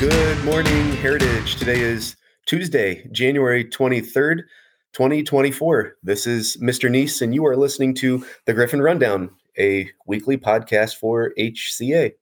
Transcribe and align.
Good 0.00 0.44
morning, 0.44 0.92
Heritage. 0.92 1.56
Today 1.56 1.80
is 1.80 2.14
Tuesday, 2.46 3.08
January 3.10 3.64
23rd, 3.64 4.42
2024. 4.92 5.96
This 6.04 6.24
is 6.24 6.56
Mr. 6.58 6.88
Nice, 6.88 7.20
and 7.20 7.34
you 7.34 7.44
are 7.44 7.56
listening 7.56 7.94
to 7.96 8.24
the 8.44 8.54
Griffin 8.54 8.80
Rundown, 8.80 9.28
a 9.58 9.90
weekly 10.06 10.36
podcast 10.36 10.98
for 10.98 11.32
HCA. 11.36 12.12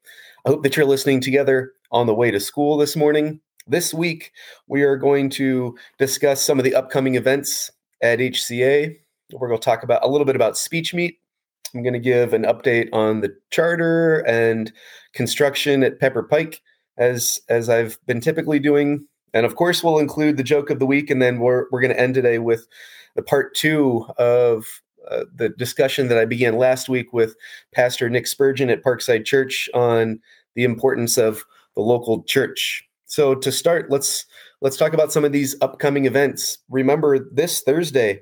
I 0.46 0.48
hope 0.48 0.62
that 0.62 0.74
you're 0.74 0.86
listening 0.86 1.20
together 1.20 1.74
on 1.92 2.06
the 2.06 2.14
way 2.14 2.30
to 2.30 2.40
school 2.40 2.78
this 2.78 2.96
morning. 2.96 3.40
This 3.66 3.92
week, 3.92 4.32
we 4.68 4.82
are 4.82 4.96
going 4.96 5.28
to 5.30 5.76
discuss 5.98 6.40
some 6.40 6.58
of 6.58 6.64
the 6.64 6.74
upcoming 6.74 7.16
events 7.16 7.70
at 8.00 8.20
HCA. 8.20 8.96
We're 9.34 9.48
going 9.48 9.60
to 9.60 9.64
talk 9.64 9.82
about 9.82 10.02
a 10.02 10.08
little 10.08 10.24
bit 10.24 10.36
about 10.36 10.56
Speech 10.56 10.94
Meet. 10.94 11.18
I'm 11.74 11.82
going 11.82 11.92
to 11.92 11.98
give 11.98 12.32
an 12.32 12.44
update 12.44 12.88
on 12.94 13.20
the 13.20 13.36
charter 13.50 14.20
and 14.20 14.72
construction 15.12 15.82
at 15.82 16.00
Pepper 16.00 16.22
Pike, 16.22 16.62
as 16.98 17.40
as 17.48 17.68
I've 17.68 17.98
been 18.06 18.20
typically 18.20 18.58
doing. 18.58 19.06
And 19.34 19.44
of 19.44 19.56
course, 19.56 19.84
we'll 19.84 19.98
include 19.98 20.36
the 20.36 20.42
joke 20.42 20.70
of 20.70 20.78
the 20.78 20.86
week, 20.86 21.10
and 21.10 21.20
then 21.20 21.40
we're 21.40 21.66
we're 21.70 21.80
going 21.80 21.92
to 21.92 22.00
end 22.00 22.14
today 22.14 22.38
with 22.38 22.66
the 23.14 23.22
part 23.22 23.54
two 23.54 24.06
of 24.18 24.66
uh, 25.10 25.24
the 25.34 25.48
discussion 25.50 26.08
that 26.08 26.18
I 26.18 26.24
began 26.24 26.56
last 26.56 26.88
week 26.88 27.12
with 27.12 27.36
Pastor 27.72 28.08
Nick 28.08 28.26
Spurgeon 28.26 28.70
at 28.70 28.82
Parkside 28.82 29.24
Church 29.24 29.68
on 29.74 30.20
the 30.54 30.64
importance 30.64 31.16
of 31.16 31.44
the 31.74 31.82
local 31.82 32.22
church. 32.24 32.82
So 33.06 33.34
to 33.36 33.52
start, 33.52 33.90
let's 33.90 34.26
let's 34.60 34.76
talk 34.76 34.92
about 34.92 35.12
some 35.12 35.24
of 35.24 35.32
these 35.32 35.54
upcoming 35.60 36.06
events. 36.06 36.58
Remember, 36.68 37.18
this 37.18 37.60
Thursday 37.62 38.20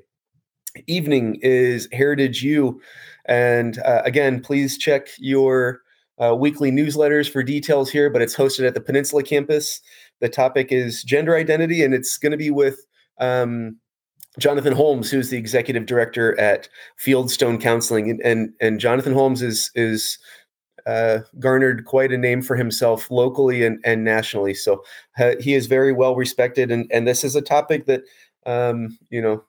evening 0.87 1.39
is 1.43 1.89
Heritage 1.93 2.43
U, 2.43 2.81
and 3.27 3.79
uh, 3.79 4.03
again, 4.05 4.41
please 4.41 4.77
check 4.77 5.09
your 5.19 5.81
uh, 6.23 6.35
weekly 6.35 6.71
newsletters 6.71 7.31
for 7.31 7.43
details 7.43 7.91
here. 7.91 8.11
But 8.11 8.23
it's 8.23 8.37
hosted 8.37 8.67
at 8.67 8.75
the 8.75 8.81
Peninsula 8.81 9.23
campus. 9.23 9.81
The 10.21 10.29
topic 10.29 10.69
is 10.71 11.03
gender 11.03 11.37
identity, 11.37 11.83
and 11.83 11.95
it's 11.95 12.19
going 12.19 12.33
to 12.33 12.39
be 12.39 12.51
with 12.51 12.85
um, 13.19 13.79
Jonathan 14.39 14.73
Holmes, 14.73 15.11
who's 15.11 15.31
the 15.31 15.39
executive 15.39 15.87
director 15.87 16.39
at 16.39 16.69
Fieldstone 17.05 17.61
Counseling, 17.61 18.11
and 18.11 18.21
and, 18.23 18.53
and 18.61 18.81
Jonathan 18.81 19.13
Holmes 19.13 19.43
is 19.43 19.71
is 19.75 20.19
uh, 20.87 21.21
garnered 21.39 21.85
quite 21.85 22.13
a 22.13 22.19
name 22.19 22.43
for 22.43 22.57
himself 22.57 23.11
locally 23.11 23.65
and, 23.65 23.79
and 23.85 24.05
nationally. 24.05 24.55
So 24.55 24.85
uh, 25.19 25.35
he 25.41 25.55
is 25.55 25.67
very 25.67 25.93
well 25.93 26.17
respected, 26.17 26.71
and 26.71 26.91
and 26.93 27.07
this 27.07 27.25
is 27.25 27.37
a 27.37 27.43
topic 27.43 27.87
that 27.87 28.03
um, 28.47 28.99
you 29.11 29.23
know 29.23 29.43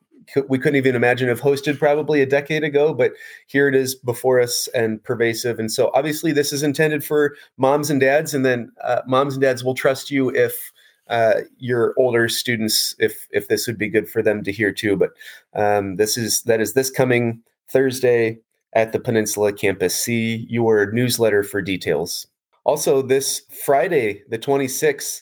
we 0.48 0.58
couldn't 0.58 0.78
even 0.78 0.96
imagine 0.96 1.28
have 1.28 1.42
hosted 1.42 1.80
probably 1.80 2.22
a 2.22 2.26
decade 2.26 2.64
ago, 2.64 2.94
but 2.94 3.14
here 3.48 3.68
it 3.68 3.76
is 3.76 3.96
before 3.96 4.40
us 4.40 4.68
and 4.74 5.04
pervasive. 5.04 5.60
And 5.60 5.72
so 5.72 5.92
obviously 5.94 6.32
this 6.32 6.52
is 6.54 6.64
intended 6.64 7.04
for 7.04 7.36
moms 7.58 7.90
and 7.90 8.00
dads, 8.00 8.34
and 8.34 8.46
then 8.46 8.72
uh, 8.84 9.02
moms 9.08 9.36
and 9.36 9.42
dads 9.42 9.64
will 9.64 9.76
trust 9.76 10.12
you 10.12 10.30
if 10.30 10.72
uh, 11.08 11.42
your 11.58 11.94
older 11.98 12.28
students 12.28 12.96
if 12.98 13.28
if 13.32 13.48
this 13.48 13.68
would 13.68 13.78
be 13.78 13.88
good 13.88 14.10
for 14.10 14.22
them 14.22 14.44
to 14.44 14.52
hear 14.52 14.72
too. 14.72 14.96
But 14.96 15.12
um, 15.54 15.98
this 15.98 16.18
is 16.18 16.42
that 16.44 16.62
is 16.62 16.74
this 16.74 16.90
coming 16.90 17.42
Thursday 17.70 18.40
at 18.74 18.92
the 18.92 19.00
Peninsula 19.00 19.54
campus. 19.54 19.96
See 19.96 20.46
your 20.50 20.92
newsletter 20.92 21.44
for 21.44 21.62
details. 21.62 22.28
Also, 22.66 23.04
this 23.04 23.44
Friday, 23.64 24.24
the 24.30 24.40
26th, 24.40 25.22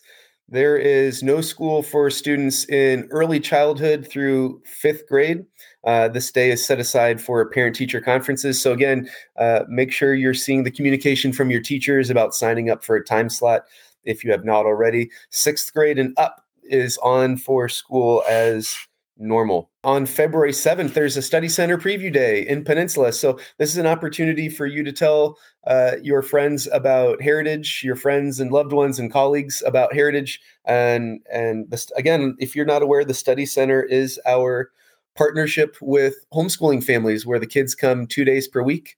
there 0.54 0.78
is 0.78 1.23
no 1.23 1.42
school 1.42 1.82
for 1.82 2.12
students 2.12 2.64
in 2.70 3.08
early 3.09 3.40
childhood 3.40 4.08
through 4.08 4.62
fifth 4.66 5.08
grade. 5.08 5.44
Uh, 5.84 6.08
this 6.08 6.32
day 6.32 6.52
is 6.52 6.64
set 6.64 6.80
aside 6.80 7.20
for 7.20 7.50
parent 7.50 7.76
teacher 7.76 8.00
conferences. 8.00 8.62
So, 8.62 8.72
again, 8.72 9.09
uh, 9.40 9.62
make 9.68 9.92
sure 9.92 10.14
you're 10.14 10.36
seeing 10.36 10.64
the 10.64 10.70
communication 10.70 11.34
from 11.34 11.50
your 11.50 11.59
teachers 11.59 12.12
about 12.12 12.36
signing 12.36 12.70
up 12.70 12.84
for 12.84 12.96
a 12.96 13.04
time 13.04 13.30
slot 13.30 13.64
if 14.04 14.24
you 14.24 14.31
have 14.31 14.46
not 14.46 14.68
already. 14.68 15.09
Sixth 15.31 15.74
grade 15.74 15.98
and 15.98 16.13
up 16.19 16.46
is 16.63 17.00
on 17.00 17.36
for 17.36 17.68
school 17.68 18.24
as 18.30 18.75
normal. 19.18 19.69
On 19.84 20.06
February 20.06 20.51
7th, 20.51 20.94
there's 20.94 21.18
a 21.18 21.22
study 21.22 21.50
center 21.50 21.78
preview 21.78 22.12
day 22.12 22.47
in 22.47 22.63
Peninsula. 22.63 23.13
So, 23.13 23.40
this 23.57 23.69
is 23.69 23.78
an 23.78 23.85
opportunity 23.85 24.50
for 24.50 24.66
you 24.66 24.84
to 24.84 24.91
tell 24.91 25.38
uh, 25.68 25.94
your 26.01 26.22
friends 26.22 26.68
about 26.72 27.22
Heritage, 27.22 27.81
your 27.84 27.96
friends 27.96 28.40
and 28.40 28.51
loved 28.51 28.74
ones 28.74 29.00
and 29.00 29.12
colleagues 29.12 29.62
about 29.66 29.94
Heritage. 29.94 30.41
And, 30.66 31.22
and 31.31 31.69
this, 31.69 31.91
again, 31.91 32.35
if 32.40 32.56
you're 32.56 32.66
not 32.66 32.81
aware, 32.81 33.06
the 33.06 33.13
study 33.13 33.46
center 33.46 33.84
is 33.84 34.19
our 34.25 34.72
partnership 35.16 35.78
with 35.81 36.16
homeschooling 36.34 36.84
families 36.84 37.25
where 37.25 37.40
the 37.40 37.47
kids 37.47 37.75
come 37.75 38.07
two 38.07 38.25
days 38.25 38.47
per 38.47 38.63
week. 38.63 38.97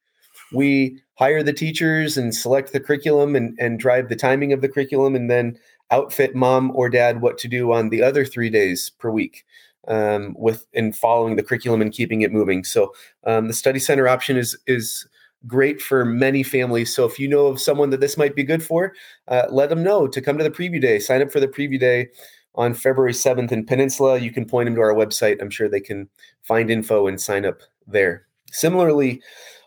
We 0.54 1.02
hire 1.16 1.44
the 1.44 1.54
teachers 1.54 2.18
and 2.18 2.34
select 2.34 2.72
the 2.72 2.80
curriculum 2.80 3.36
and, 3.36 3.58
and 3.60 3.80
drive 3.80 4.10
the 4.10 4.16
timing 4.16 4.54
of 4.54 4.62
the 4.62 4.70
curriculum 4.70 5.16
and 5.16 5.30
then 5.30 5.58
outfit 5.92 6.36
mom 6.36 6.72
or 6.76 6.90
dad 6.90 7.22
what 7.22 7.38
to 7.40 7.48
do 7.48 7.72
on 7.72 7.90
the 7.90 8.02
other 8.02 8.26
three 8.26 8.50
days 8.50 8.92
per 8.98 9.10
week 9.10 9.46
um, 9.88 10.36
with 10.38 10.66
in 10.74 10.94
following 10.94 11.36
the 11.36 11.44
curriculum 11.44 11.82
and 11.82 11.92
keeping 11.92 12.22
it 12.22 12.32
moving. 12.32 12.64
So 12.64 12.94
um, 13.26 13.48
the 13.48 13.54
study 13.54 13.80
center 13.80 14.08
option 14.08 14.38
is 14.38 14.58
is 14.68 15.08
great 15.48 15.82
for 15.82 16.06
many 16.06 16.44
families. 16.44 16.94
So 16.94 17.06
if 17.06 17.20
you 17.20 17.28
know 17.28 17.48
of 17.48 17.60
someone 17.60 17.90
that 17.92 18.00
this 18.00 18.18
might 18.18 18.36
be 18.36 18.44
good 18.44 18.64
for, 18.64 18.94
uh, 19.28 19.44
let 19.50 19.70
them 19.70 19.84
know 19.84 20.08
to 20.08 20.22
come 20.22 20.38
to 20.38 20.44
the 20.44 20.50
preview 20.50 20.82
day. 20.82 21.00
Sign 21.00 21.22
up 21.22 21.32
for 21.32 21.40
the 21.40 21.48
preview 21.48 21.80
day 21.80 22.08
on 22.56 22.74
February 22.74 23.14
7th 23.14 23.52
in 23.52 23.66
Peninsula. 23.66 24.18
You 24.18 24.32
can 24.32 24.46
point 24.46 24.68
them 24.68 24.76
to 24.76 24.82
our 24.82 24.94
website. 24.94 25.42
I'm 25.42 25.50
sure 25.50 25.70
they 25.70 25.82
can 25.82 26.10
find 26.42 26.72
info 26.72 27.08
and 27.08 27.20
sign 27.20 27.46
up 27.46 27.60
there. 27.86 28.28
Similarly, 28.52 29.22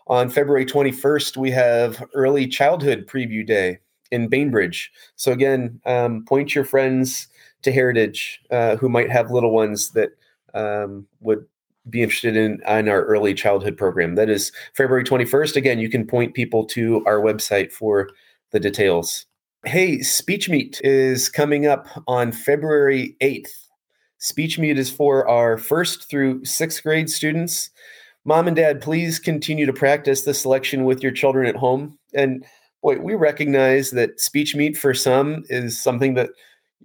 on 0.07 0.29
February 0.29 0.65
21st, 0.65 1.37
we 1.37 1.51
have 1.51 2.03
early 2.13 2.47
childhood 2.47 3.07
preview 3.07 3.45
day 3.45 3.79
in 4.11 4.27
Bainbridge. 4.27 4.91
So 5.15 5.31
again, 5.31 5.79
um, 5.85 6.25
point 6.25 6.55
your 6.55 6.65
friends 6.65 7.27
to 7.63 7.71
Heritage 7.71 8.41
uh, 8.51 8.75
who 8.77 8.89
might 8.89 9.11
have 9.11 9.31
little 9.31 9.51
ones 9.51 9.91
that 9.91 10.11
um, 10.53 11.05
would 11.19 11.45
be 11.89 12.01
interested 12.01 12.35
in, 12.35 12.61
in 12.67 12.89
our 12.89 13.03
early 13.05 13.33
childhood 13.33 13.77
program. 13.77 14.15
That 14.15 14.29
is 14.29 14.51
February 14.75 15.03
21st. 15.03 15.55
Again, 15.55 15.79
you 15.79 15.89
can 15.89 16.05
point 16.05 16.33
people 16.33 16.65
to 16.67 17.03
our 17.05 17.19
website 17.19 17.71
for 17.71 18.09
the 18.51 18.59
details. 18.59 19.25
Hey, 19.65 19.99
Speech 20.01 20.49
Meet 20.49 20.79
is 20.83 21.29
coming 21.29 21.65
up 21.65 21.87
on 22.07 22.31
February 22.31 23.15
8th. 23.21 23.51
Speech 24.19 24.59
Meet 24.59 24.77
is 24.77 24.91
for 24.91 25.27
our 25.27 25.57
first 25.57 26.09
through 26.09 26.43
sixth 26.45 26.83
grade 26.83 27.09
students. 27.09 27.69
Mom 28.25 28.47
and 28.47 28.55
dad, 28.55 28.81
please 28.81 29.17
continue 29.17 29.65
to 29.65 29.73
practice 29.73 30.23
the 30.23 30.33
selection 30.33 30.83
with 30.83 31.01
your 31.01 31.11
children 31.11 31.47
at 31.47 31.55
home. 31.55 31.97
And 32.13 32.45
boy, 32.81 32.97
we 32.99 33.15
recognize 33.15 33.91
that 33.91 34.19
Speech 34.19 34.55
Meet 34.55 34.77
for 34.77 34.93
some 34.93 35.43
is 35.49 35.81
something 35.81 36.13
that 36.15 36.29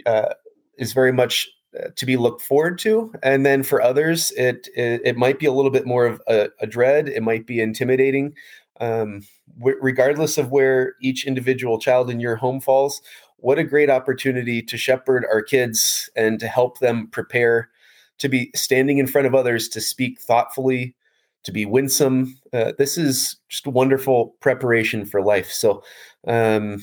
uh, 0.07 0.35
is 0.79 0.93
very 0.93 1.13
much 1.13 1.49
uh, 1.79 1.89
to 1.97 2.07
be 2.07 2.17
looked 2.17 2.43
forward 2.43 2.79
to. 2.81 3.13
And 3.23 3.45
then 3.45 3.63
for 3.63 3.81
others 3.83 4.31
it 4.33 4.69
it, 4.75 5.01
it 5.05 5.17
might 5.17 5.39
be 5.39 5.47
a 5.47 5.53
little 5.53 5.71
bit 5.71 5.87
more 5.87 6.07
of 6.07 6.21
a, 6.29 6.49
a 6.61 6.67
dread. 6.67 7.09
It 7.09 7.23
might 7.23 7.47
be 7.47 7.61
intimidating. 7.61 8.35
Um, 8.81 9.23
w- 9.59 9.79
regardless 9.81 10.37
of 10.37 10.51
where 10.51 10.95
each 11.01 11.27
individual 11.27 11.79
child 11.79 12.11
in 12.11 12.19
your 12.19 12.37
home 12.37 12.61
falls 12.61 13.01
what 13.45 13.59
a 13.59 13.65
great 13.65 13.91
opportunity 13.91 14.63
to 14.63 14.79
shepherd 14.79 15.27
our 15.31 15.43
kids 15.43 16.09
and 16.17 16.41
to 16.41 16.49
help 16.49 16.79
them 16.79 17.07
prepare 17.09 17.69
to 18.17 18.27
be 18.27 18.51
standing 18.55 18.97
in 18.97 19.07
front 19.07 19.27
of 19.27 19.35
others 19.35 19.69
to 19.69 19.83
speak 19.83 20.19
thoughtfully 20.19 20.97
to 21.43 21.53
be 21.53 21.67
winsome. 21.67 22.35
Uh, 22.55 22.73
this 22.79 22.97
is 22.97 23.37
just 23.51 23.67
wonderful 23.67 24.35
preparation 24.41 25.05
for 25.05 25.21
life. 25.21 25.51
So 25.51 25.83
um, 26.27 26.83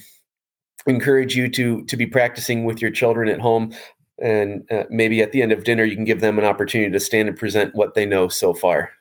encourage 0.87 1.35
you 1.35 1.49
to 1.49 1.83
to 1.85 1.97
be 1.97 2.05
practicing 2.05 2.65
with 2.65 2.81
your 2.81 2.91
children 2.91 3.29
at 3.29 3.39
home. 3.39 3.73
And 4.21 4.63
uh, 4.71 4.83
maybe 4.89 5.21
at 5.21 5.31
the 5.31 5.41
end 5.41 5.51
of 5.51 5.63
dinner 5.63 5.83
you 5.83 5.95
can 5.95 6.05
give 6.05 6.21
them 6.21 6.37
an 6.37 6.45
opportunity 6.45 6.91
to 6.91 6.99
stand 6.99 7.27
and 7.27 7.37
present 7.37 7.75
what 7.75 7.95
they 7.95 8.05
know 8.05 8.27
so 8.27 8.53
far. 8.53 8.91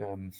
Um, 0.00 0.32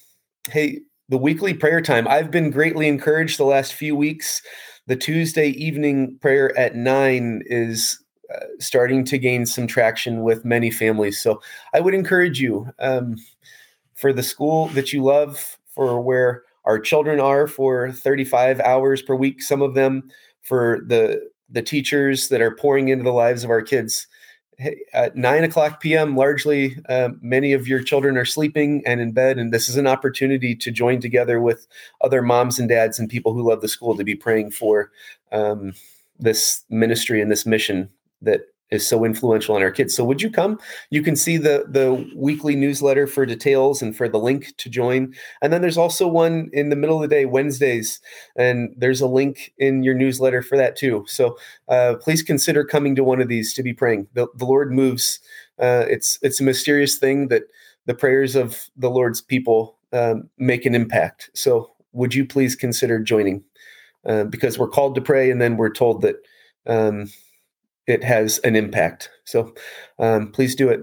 hey 0.51 0.81
the 1.09 1.19
weekly 1.19 1.53
prayer 1.53 1.81
time. 1.81 2.09
I've 2.09 2.31
been 2.31 2.51
greatly 2.51 2.89
encouraged 2.89 3.39
the 3.39 3.45
last 3.45 3.75
few 3.75 3.95
weeks. 3.95 4.41
The 4.87 4.97
tuesday 4.97 5.49
evening 5.49 6.19
prayer 6.21 6.57
at 6.59 6.75
nine 6.75 7.43
is 7.47 8.03
uh, 8.33 8.47
starting 8.59 9.05
to 9.05 9.19
gain 9.19 9.45
some 9.45 9.67
traction 9.67 10.23
with 10.23 10.45
many 10.45 10.71
families. 10.71 11.21
So 11.21 11.41
i 11.75 11.81
would 11.81 11.95
encourage 11.95 12.41
you 12.41 12.69
um, 12.79 13.17
for 13.95 14.13
the 14.13 14.23
school 14.23 14.69
that 14.69 14.93
you 14.93 15.03
love 15.03 15.59
for 15.69 16.01
where 16.01 16.45
our 16.65 16.79
children 16.79 17.21
are 17.21 17.47
for 17.47 17.93
35 17.93 18.61
hours 18.61 19.03
per 19.03 19.15
week 19.15 19.43
some 19.43 19.63
of 19.63 19.75
them 19.75 20.11
for 20.43 20.81
the 20.87 21.31
the 21.49 21.63
teachers 21.63 22.29
that 22.29 22.41
are 22.41 22.55
pouring 22.55 22.89
into 22.89 23.05
the 23.05 23.13
lives 23.13 23.45
of 23.45 23.51
our 23.51 23.63
kids. 23.63 24.07
At 24.93 25.17
nine 25.17 25.43
o'clock 25.43 25.81
p.m., 25.81 26.17
largely 26.17 26.77
uh, 26.89 27.09
many 27.21 27.53
of 27.53 27.67
your 27.67 27.83
children 27.83 28.17
are 28.17 28.25
sleeping 28.25 28.83
and 28.87 29.01
in 29.01 29.13
bed, 29.13 29.39
and 29.39 29.53
this 29.53 29.69
is 29.69 29.77
an 29.77 29.89
opportunity 29.89 30.55
to 30.55 30.71
join 30.71 31.01
together 31.01 31.41
with 31.41 31.67
other 32.01 32.23
moms 32.23 32.59
and 32.59 32.69
dads 32.69 32.99
and 32.99 33.09
people 33.09 33.33
who 33.33 33.49
love 33.49 33.61
the 33.61 33.69
school 33.69 33.97
to 33.97 34.05
be 34.05 34.15
praying 34.15 34.53
for 34.53 34.93
um, 35.33 35.73
this 36.19 36.63
ministry 36.71 37.21
and 37.21 37.31
this 37.31 37.45
mission 37.45 37.91
that 38.21 38.43
is 38.73 38.89
so 38.89 39.05
influential 39.05 39.55
on 39.55 39.63
our 39.63 39.71
kids. 39.71 39.95
So 39.95 40.05
would 40.05 40.23
you 40.23 40.31
come? 40.31 40.59
You 40.91 41.03
can 41.03 41.17
see 41.17 41.37
the 41.37 41.65
the 41.69 42.11
weekly 42.17 42.57
newsletter 42.57 43.07
for 43.07 43.27
details 43.27 43.83
and 43.83 43.97
for 43.97 44.09
the 44.09 44.19
link 44.19 44.57
to 44.57 44.71
join. 44.71 45.15
And 45.41 45.53
then 45.53 45.61
there's 45.61 45.79
also 45.79 46.07
one 46.07 46.51
in 46.53 46.71
the 46.71 46.77
middle 46.77 46.97
of 46.97 47.09
the 47.09 47.15
day, 47.15 47.27
Wednesdays, 47.27 48.01
and 48.37 48.75
there's 48.77 49.01
a 49.01 49.07
link 49.07 49.53
in 49.59 49.83
your 49.83 49.95
newsletter 49.95 50.43
for 50.43 50.57
that 50.57 50.77
too. 50.77 51.05
So 51.07 51.37
uh, 51.69 51.97
please 52.01 52.23
consider 52.23 52.65
coming 52.65 52.97
to 52.97 53.05
one 53.05 53.21
of 53.21 53.29
these 53.29 53.55
to 53.55 53.63
be 53.63 53.73
praying. 53.73 54.09
The, 54.15 54.27
the 54.37 54.47
Lord 54.47 54.73
moves. 54.73 55.21
Uh, 55.59 55.85
it's 55.89 56.19
it's 56.23 56.41
a 56.41 56.45
mysterious 56.45 56.97
thing 56.99 57.29
that 57.29 57.43
the 57.87 57.95
prayers 57.95 58.37
of 58.37 58.69
the 58.77 58.91
Lord's 58.91 59.21
people 59.21 59.77
um, 59.93 60.29
make 60.39 60.67
an 60.67 60.75
impact. 60.75 61.31
So 61.35 61.73
would 61.93 62.15
you 62.15 62.25
please 62.25 62.57
consider 62.57 62.99
joining? 62.99 63.45
Uh, 64.05 64.25
because 64.25 64.59
we're 64.59 64.69
called 64.69 64.97
to 64.97 65.01
pray, 65.01 65.31
and 65.31 65.41
then 65.41 65.57
we're 65.57 65.71
told 65.73 66.03
that 66.03 66.17
um, 66.67 67.09
it 67.87 68.05
has 68.05 68.39
an 68.41 68.57
impact. 68.57 69.11
So 69.25 69.55
um, 69.99 70.31
please 70.33 70.55
do 70.55 70.69
it. 70.69 70.81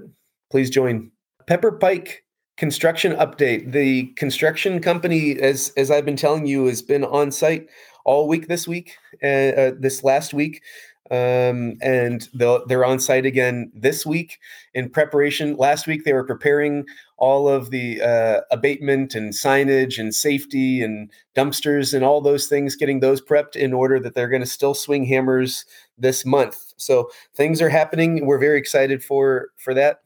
Please 0.51 0.69
join. 0.69 1.11
Pepper 1.47 1.71
Pike 1.71 2.23
construction 2.57 3.13
update. 3.13 3.71
The 3.71 4.07
construction 4.17 4.81
company, 4.81 5.39
as 5.39 5.71
as 5.77 5.89
I've 5.89 6.05
been 6.05 6.17
telling 6.17 6.45
you, 6.45 6.65
has 6.65 6.81
been 6.81 7.05
on 7.05 7.31
site 7.31 7.67
all 8.05 8.27
week 8.27 8.47
this 8.47 8.67
week, 8.67 8.97
uh, 9.23 9.27
uh, 9.27 9.71
this 9.79 10.03
last 10.03 10.33
week. 10.33 10.61
Um, 11.11 11.75
and 11.81 12.29
they're 12.33 12.85
on 12.85 12.99
site 12.99 13.25
again 13.25 13.71
this 13.73 14.05
week 14.05 14.37
in 14.75 14.89
preparation. 14.89 15.55
Last 15.55 15.87
week 15.87 16.03
they 16.03 16.13
were 16.13 16.23
preparing 16.23 16.85
all 17.17 17.49
of 17.49 17.71
the 17.71 18.01
uh, 18.01 18.41
abatement 18.51 19.15
and 19.15 19.33
signage 19.33 19.97
and 19.97 20.13
safety 20.13 20.83
and 20.83 21.11
dumpsters 21.35 21.93
and 21.93 22.05
all 22.05 22.21
those 22.21 22.47
things, 22.47 22.75
getting 22.75 22.99
those 22.99 23.21
prepped 23.21 23.55
in 23.55 23.73
order 23.73 23.99
that 23.99 24.13
they're 24.13 24.29
going 24.29 24.43
to 24.43 24.45
still 24.47 24.75
swing 24.75 25.03
hammers 25.03 25.65
this 25.97 26.25
month. 26.25 26.73
So 26.77 27.09
things 27.33 27.61
are 27.61 27.69
happening. 27.69 28.25
We're 28.25 28.37
very 28.37 28.59
excited 28.59 29.03
for 29.03 29.49
for 29.57 29.73
that. 29.73 30.01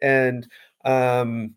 And 0.00 0.48
um, 0.84 1.54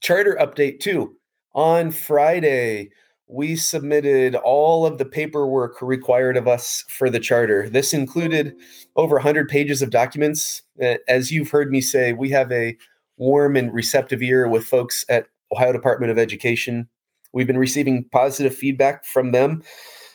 charter 0.00 0.36
update 0.40 0.80
too. 0.80 1.14
On 1.54 1.90
Friday, 1.90 2.90
we 3.28 3.56
submitted 3.56 4.34
all 4.36 4.86
of 4.86 4.98
the 4.98 5.04
paperwork 5.04 5.82
required 5.82 6.36
of 6.36 6.48
us 6.48 6.84
for 6.88 7.10
the 7.10 7.20
charter. 7.20 7.68
This 7.68 7.92
included 7.92 8.54
over 8.96 9.16
100 9.16 9.48
pages 9.48 9.82
of 9.82 9.90
documents. 9.90 10.62
As 11.06 11.30
you've 11.30 11.50
heard 11.50 11.70
me 11.70 11.80
say, 11.82 12.14
we 12.14 12.30
have 12.30 12.50
a 12.50 12.76
warm 13.18 13.56
and 13.56 13.72
receptive 13.72 14.22
ear 14.22 14.48
with 14.48 14.64
folks 14.64 15.04
at 15.08 15.26
Ohio 15.52 15.72
Department 15.72 16.10
of 16.10 16.18
Education. 16.18 16.88
We've 17.32 17.46
been 17.46 17.58
receiving 17.58 18.04
positive 18.04 18.54
feedback 18.54 19.04
from 19.04 19.32
them 19.32 19.62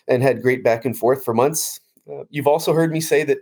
and 0.08 0.24
had 0.24 0.42
great 0.42 0.64
back 0.64 0.84
and 0.84 0.98
forth 0.98 1.24
for 1.24 1.34
months. 1.34 1.80
Uh, 2.12 2.24
you've 2.30 2.48
also 2.48 2.74
heard 2.74 2.92
me 2.92 3.00
say 3.00 3.24
that 3.24 3.38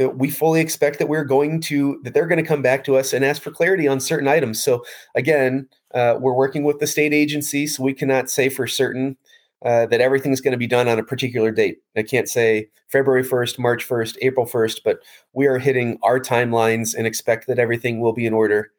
uh, 0.00 0.08
we 0.10 0.30
fully 0.30 0.60
expect 0.60 0.98
that 0.98 1.08
we're 1.08 1.24
going 1.24 1.60
to 1.60 2.00
that 2.04 2.14
they're 2.14 2.26
going 2.26 2.42
to 2.42 2.48
come 2.48 2.62
back 2.62 2.84
to 2.84 2.96
us 2.96 3.12
and 3.12 3.24
ask 3.24 3.42
for 3.42 3.50
clarity 3.50 3.88
on 3.88 3.98
certain 4.00 4.28
items. 4.28 4.62
So 4.62 4.84
again, 5.14 5.68
uh, 5.94 6.16
we're 6.20 6.34
working 6.34 6.64
with 6.64 6.78
the 6.78 6.86
state 6.86 7.14
agency, 7.14 7.66
so 7.66 7.82
we 7.82 7.94
cannot 7.94 8.30
say 8.30 8.48
for 8.48 8.66
certain 8.66 9.16
uh, 9.64 9.86
that 9.86 10.00
everything's 10.00 10.40
going 10.40 10.52
to 10.52 10.58
be 10.58 10.66
done 10.66 10.88
on 10.88 10.98
a 10.98 11.04
particular 11.04 11.50
date. 11.50 11.78
I 11.96 12.02
can't 12.02 12.28
say 12.28 12.68
February 12.88 13.24
1st, 13.24 13.58
March 13.58 13.88
1st, 13.88 14.18
April 14.22 14.46
1st, 14.46 14.80
but 14.84 15.00
we 15.32 15.46
are 15.46 15.58
hitting 15.58 15.98
our 16.02 16.20
timelines 16.20 16.94
and 16.94 17.06
expect 17.06 17.46
that 17.48 17.58
everything 17.58 18.00
will 18.00 18.12
be 18.12 18.26
in 18.26 18.32
order 18.32 18.70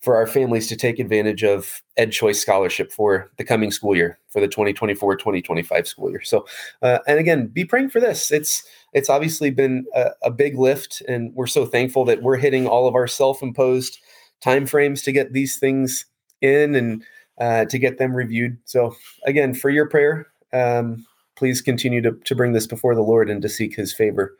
for 0.00 0.14
our 0.14 0.28
families 0.28 0.68
to 0.68 0.76
take 0.76 1.00
advantage 1.00 1.42
of 1.42 1.82
Ed 1.96 2.12
Choice 2.12 2.40
Scholarship 2.40 2.92
for 2.92 3.32
the 3.36 3.44
coming 3.44 3.72
school 3.72 3.96
year, 3.96 4.18
for 4.28 4.40
the 4.40 4.46
2024-2025 4.46 5.86
school 5.88 6.10
year. 6.10 6.22
So, 6.22 6.46
uh, 6.82 6.98
and 7.08 7.18
again, 7.18 7.48
be 7.48 7.64
praying 7.64 7.90
for 7.90 8.00
this. 8.00 8.30
It's 8.30 8.62
it's 8.92 9.10
obviously 9.10 9.50
been 9.50 9.86
a, 9.94 10.10
a, 10.22 10.30
big 10.30 10.56
lift, 10.56 11.02
and 11.08 11.34
we're 11.34 11.48
so 11.48 11.66
thankful 11.66 12.04
that 12.04 12.22
we're 12.22 12.36
hitting 12.36 12.66
all 12.66 12.86
of 12.86 12.94
our 12.94 13.08
self-imposed 13.08 13.98
timeframes 14.42 15.02
to 15.04 15.12
get 15.12 15.32
these 15.32 15.56
things 15.56 16.06
in 16.40 16.74
and 16.74 17.04
uh, 17.40 17.64
to 17.66 17.78
get 17.78 17.98
them 17.98 18.14
reviewed. 18.14 18.58
So, 18.64 18.94
again, 19.24 19.54
for 19.54 19.70
your 19.70 19.88
prayer, 19.88 20.26
um, 20.52 21.06
please 21.36 21.60
continue 21.60 22.00
to 22.02 22.12
to 22.12 22.34
bring 22.34 22.52
this 22.52 22.66
before 22.66 22.94
the 22.94 23.02
Lord 23.02 23.30
and 23.30 23.40
to 23.42 23.48
seek 23.48 23.76
His 23.76 23.92
favor 23.92 24.36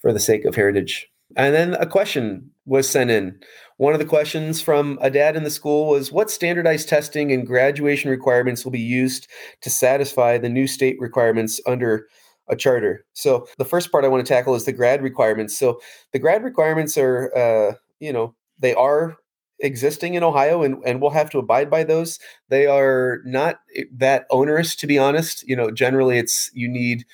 for 0.00 0.12
the 0.12 0.20
sake 0.20 0.44
of 0.44 0.54
heritage. 0.54 1.08
And 1.34 1.54
then 1.54 1.74
a 1.74 1.86
question 1.86 2.50
was 2.66 2.88
sent 2.88 3.10
in. 3.10 3.38
One 3.78 3.92
of 3.92 3.98
the 3.98 4.06
questions 4.06 4.60
from 4.60 4.98
a 5.00 5.10
dad 5.10 5.36
in 5.36 5.42
the 5.42 5.50
school 5.50 5.88
was 5.88 6.12
What 6.12 6.30
standardized 6.30 6.88
testing 6.88 7.32
and 7.32 7.46
graduation 7.46 8.10
requirements 8.10 8.64
will 8.64 8.72
be 8.72 8.78
used 8.78 9.28
to 9.62 9.70
satisfy 9.70 10.38
the 10.38 10.48
new 10.48 10.66
state 10.66 10.96
requirements 11.00 11.60
under 11.66 12.06
a 12.48 12.56
charter? 12.56 13.04
So, 13.12 13.48
the 13.58 13.64
first 13.64 13.90
part 13.90 14.04
I 14.04 14.08
want 14.08 14.24
to 14.24 14.32
tackle 14.32 14.54
is 14.54 14.64
the 14.64 14.72
grad 14.72 15.02
requirements. 15.02 15.58
So, 15.58 15.80
the 16.12 16.18
grad 16.18 16.44
requirements 16.44 16.96
are, 16.96 17.32
uh, 17.36 17.74
you 17.98 18.12
know, 18.12 18.34
they 18.58 18.74
are 18.74 19.16
existing 19.60 20.14
in 20.14 20.22
Ohio 20.22 20.62
and, 20.62 20.82
and 20.84 21.00
we'll 21.00 21.10
have 21.10 21.30
to 21.30 21.38
abide 21.38 21.70
by 21.70 21.84
those. 21.84 22.18
They 22.48 22.66
are 22.66 23.20
not 23.24 23.60
that 23.92 24.26
onerous, 24.30 24.76
to 24.76 24.86
be 24.86 24.98
honest. 24.98 25.46
You 25.48 25.56
know, 25.56 25.70
generally 25.70 26.18
it's 26.18 26.50
you 26.54 26.68
need 26.68 27.04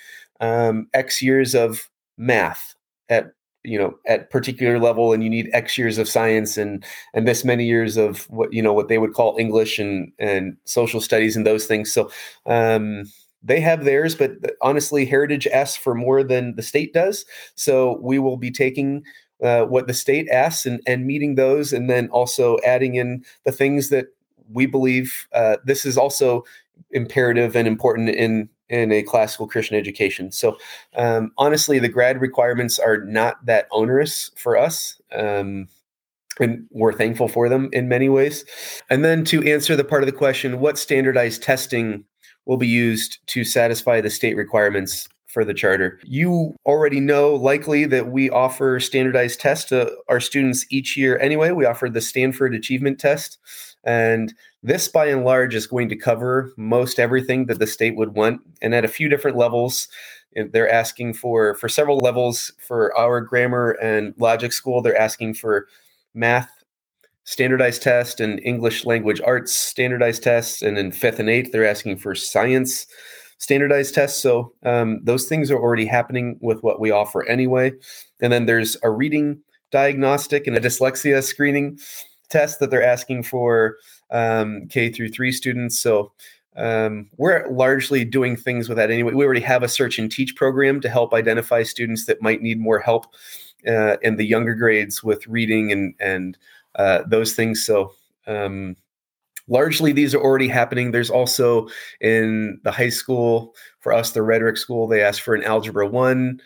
um, 0.40 0.88
X 0.94 1.22
years 1.22 1.54
of 1.54 1.88
math 2.16 2.74
at 3.08 3.32
you 3.64 3.78
know 3.78 3.94
at 4.06 4.30
particular 4.30 4.78
level 4.78 5.12
and 5.12 5.22
you 5.22 5.30
need 5.30 5.48
x 5.52 5.78
years 5.78 5.98
of 5.98 6.08
science 6.08 6.56
and 6.56 6.84
and 7.14 7.26
this 7.26 7.44
many 7.44 7.64
years 7.64 7.96
of 7.96 8.28
what 8.30 8.52
you 8.52 8.62
know 8.62 8.72
what 8.72 8.88
they 8.88 8.98
would 8.98 9.14
call 9.14 9.36
english 9.38 9.78
and 9.78 10.12
and 10.18 10.56
social 10.64 11.00
studies 11.00 11.36
and 11.36 11.46
those 11.46 11.66
things 11.66 11.92
so 11.92 12.10
um 12.46 13.04
they 13.42 13.60
have 13.60 13.84
theirs 13.84 14.14
but 14.14 14.32
honestly 14.60 15.04
heritage 15.04 15.46
asks 15.48 15.76
for 15.76 15.94
more 15.94 16.22
than 16.22 16.54
the 16.56 16.62
state 16.62 16.92
does 16.92 17.24
so 17.54 17.98
we 18.02 18.18
will 18.18 18.36
be 18.36 18.50
taking 18.50 19.02
uh, 19.42 19.64
what 19.64 19.86
the 19.86 19.94
state 19.94 20.28
asks 20.28 20.66
and, 20.66 20.80
and 20.86 21.06
meeting 21.06 21.34
those 21.34 21.72
and 21.72 21.90
then 21.90 22.08
also 22.08 22.58
adding 22.64 22.94
in 22.94 23.24
the 23.44 23.52
things 23.52 23.88
that 23.88 24.06
we 24.52 24.66
believe 24.66 25.26
uh, 25.32 25.56
this 25.64 25.84
is 25.84 25.96
also 25.96 26.44
imperative 26.90 27.56
and 27.56 27.66
important 27.66 28.08
in 28.10 28.48
in 28.68 28.90
a 28.90 29.02
classical 29.02 29.46
Christian 29.46 29.76
education. 29.76 30.32
So, 30.32 30.56
um, 30.96 31.30
honestly, 31.36 31.78
the 31.78 31.90
grad 31.90 32.22
requirements 32.22 32.78
are 32.78 33.04
not 33.04 33.44
that 33.44 33.68
onerous 33.70 34.30
for 34.34 34.56
us. 34.56 34.98
Um, 35.14 35.68
and 36.40 36.66
we're 36.70 36.94
thankful 36.94 37.28
for 37.28 37.50
them 37.50 37.68
in 37.74 37.88
many 37.88 38.08
ways. 38.08 38.46
And 38.88 39.04
then 39.04 39.24
to 39.26 39.42
answer 39.42 39.76
the 39.76 39.84
part 39.84 40.02
of 40.02 40.06
the 40.06 40.16
question, 40.16 40.60
what 40.60 40.78
standardized 40.78 41.42
testing 41.42 42.04
will 42.46 42.56
be 42.56 42.66
used 42.66 43.18
to 43.28 43.44
satisfy 43.44 44.00
the 44.00 44.08
state 44.08 44.36
requirements 44.36 45.08
for 45.32 45.44
the 45.44 45.54
charter? 45.54 45.98
You 46.04 46.54
already 46.66 47.00
know 47.00 47.34
likely 47.34 47.86
that 47.86 48.12
we 48.12 48.30
offer 48.30 48.78
standardized 48.78 49.40
tests 49.40 49.68
to 49.70 49.96
our 50.08 50.20
students 50.20 50.66
each 50.70 50.96
year 50.96 51.18
anyway. 51.18 51.50
We 51.52 51.64
offer 51.64 51.88
the 51.88 52.00
Stanford 52.00 52.54
Achievement 52.54 52.98
Test. 52.98 53.38
And 53.84 54.34
this, 54.62 54.86
by 54.86 55.06
and 55.06 55.24
large, 55.24 55.54
is 55.54 55.66
going 55.66 55.88
to 55.88 55.96
cover 55.96 56.52
most 56.56 57.00
everything 57.00 57.46
that 57.46 57.58
the 57.58 57.66
state 57.66 57.96
would 57.96 58.14
want. 58.14 58.40
And 58.60 58.74
at 58.74 58.84
a 58.84 58.88
few 58.88 59.08
different 59.08 59.36
levels, 59.36 59.88
they're 60.34 60.70
asking 60.70 61.14
for, 61.14 61.54
for 61.56 61.68
several 61.68 61.98
levels 61.98 62.52
for 62.58 62.96
our 62.96 63.20
grammar 63.20 63.72
and 63.82 64.14
logic 64.18 64.52
school, 64.52 64.80
they're 64.80 64.96
asking 64.96 65.34
for 65.34 65.66
math 66.14 66.48
standardized 67.24 67.82
test 67.82 68.20
and 68.20 68.40
English 68.44 68.84
language 68.84 69.20
arts 69.24 69.54
standardized 69.54 70.22
tests. 70.22 70.62
And 70.62 70.78
in 70.78 70.92
fifth 70.92 71.18
and 71.18 71.30
eighth, 71.30 71.52
they're 71.52 71.66
asking 71.66 71.98
for 71.98 72.14
science 72.14 72.86
standardized 73.42 73.92
tests. 73.92 74.22
So 74.22 74.52
um, 74.62 75.00
those 75.02 75.26
things 75.26 75.50
are 75.50 75.58
already 75.58 75.84
happening 75.84 76.38
with 76.40 76.62
what 76.62 76.78
we 76.78 76.92
offer 76.92 77.26
anyway. 77.28 77.72
And 78.20 78.32
then 78.32 78.46
there's 78.46 78.76
a 78.84 78.90
reading 78.90 79.42
diagnostic 79.72 80.46
and 80.46 80.56
a 80.56 80.60
dyslexia 80.60 81.20
screening 81.24 81.80
test 82.28 82.60
that 82.60 82.70
they're 82.70 82.84
asking 82.84 83.24
for 83.24 83.78
um, 84.12 84.68
K 84.68 84.90
through 84.92 85.08
three 85.08 85.32
students. 85.32 85.76
So 85.76 86.12
um, 86.54 87.10
we're 87.16 87.48
largely 87.50 88.04
doing 88.04 88.36
things 88.36 88.68
with 88.68 88.76
that 88.76 88.92
anyway. 88.92 89.12
We 89.12 89.24
already 89.24 89.40
have 89.40 89.64
a 89.64 89.68
search 89.68 89.98
and 89.98 90.08
teach 90.08 90.36
program 90.36 90.80
to 90.80 90.88
help 90.88 91.12
identify 91.12 91.64
students 91.64 92.06
that 92.06 92.22
might 92.22 92.42
need 92.42 92.60
more 92.60 92.78
help 92.78 93.06
uh, 93.66 93.96
in 94.02 94.16
the 94.16 94.24
younger 94.24 94.54
grades 94.54 95.02
with 95.02 95.26
reading 95.26 95.72
and 95.72 95.94
and 95.98 96.38
uh, 96.76 97.02
those 97.08 97.34
things. 97.34 97.66
So 97.66 97.92
um, 98.28 98.76
largely 99.48 99.92
these 99.92 100.14
are 100.14 100.20
already 100.20 100.48
happening. 100.48 100.90
There's 100.90 101.10
also 101.10 101.68
in 102.00 102.60
the 102.64 102.70
high 102.70 102.88
school 102.88 103.54
for 103.80 103.92
us, 103.92 104.12
the 104.12 104.22
rhetoric 104.22 104.56
school, 104.56 104.86
they 104.86 105.02
ask 105.02 105.22
for 105.22 105.34
an 105.34 105.44
algebra 105.44 105.86
one 105.86 106.40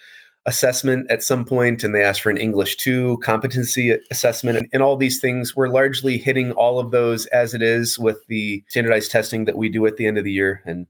assessment 0.46 1.10
at 1.10 1.24
some 1.24 1.44
point 1.44 1.82
and 1.82 1.92
they 1.92 2.02
asked 2.02 2.22
for 2.22 2.30
an 2.30 2.36
English 2.36 2.76
2 2.76 3.18
competency 3.18 3.98
assessment. 4.10 4.56
And, 4.56 4.68
and, 4.72 4.82
all 4.82 4.96
these 4.96 5.20
things, 5.20 5.56
we're 5.56 5.68
largely 5.68 6.18
hitting 6.18 6.52
all 6.52 6.78
of 6.78 6.92
those 6.92 7.26
as 7.26 7.52
it 7.52 7.62
is 7.62 7.98
with 7.98 8.24
the 8.28 8.62
standardized 8.68 9.10
testing 9.10 9.44
that 9.46 9.56
we 9.56 9.68
do 9.68 9.84
at 9.86 9.96
the 9.96 10.06
end 10.06 10.18
of 10.18 10.24
the 10.24 10.32
year. 10.32 10.62
And 10.64 10.86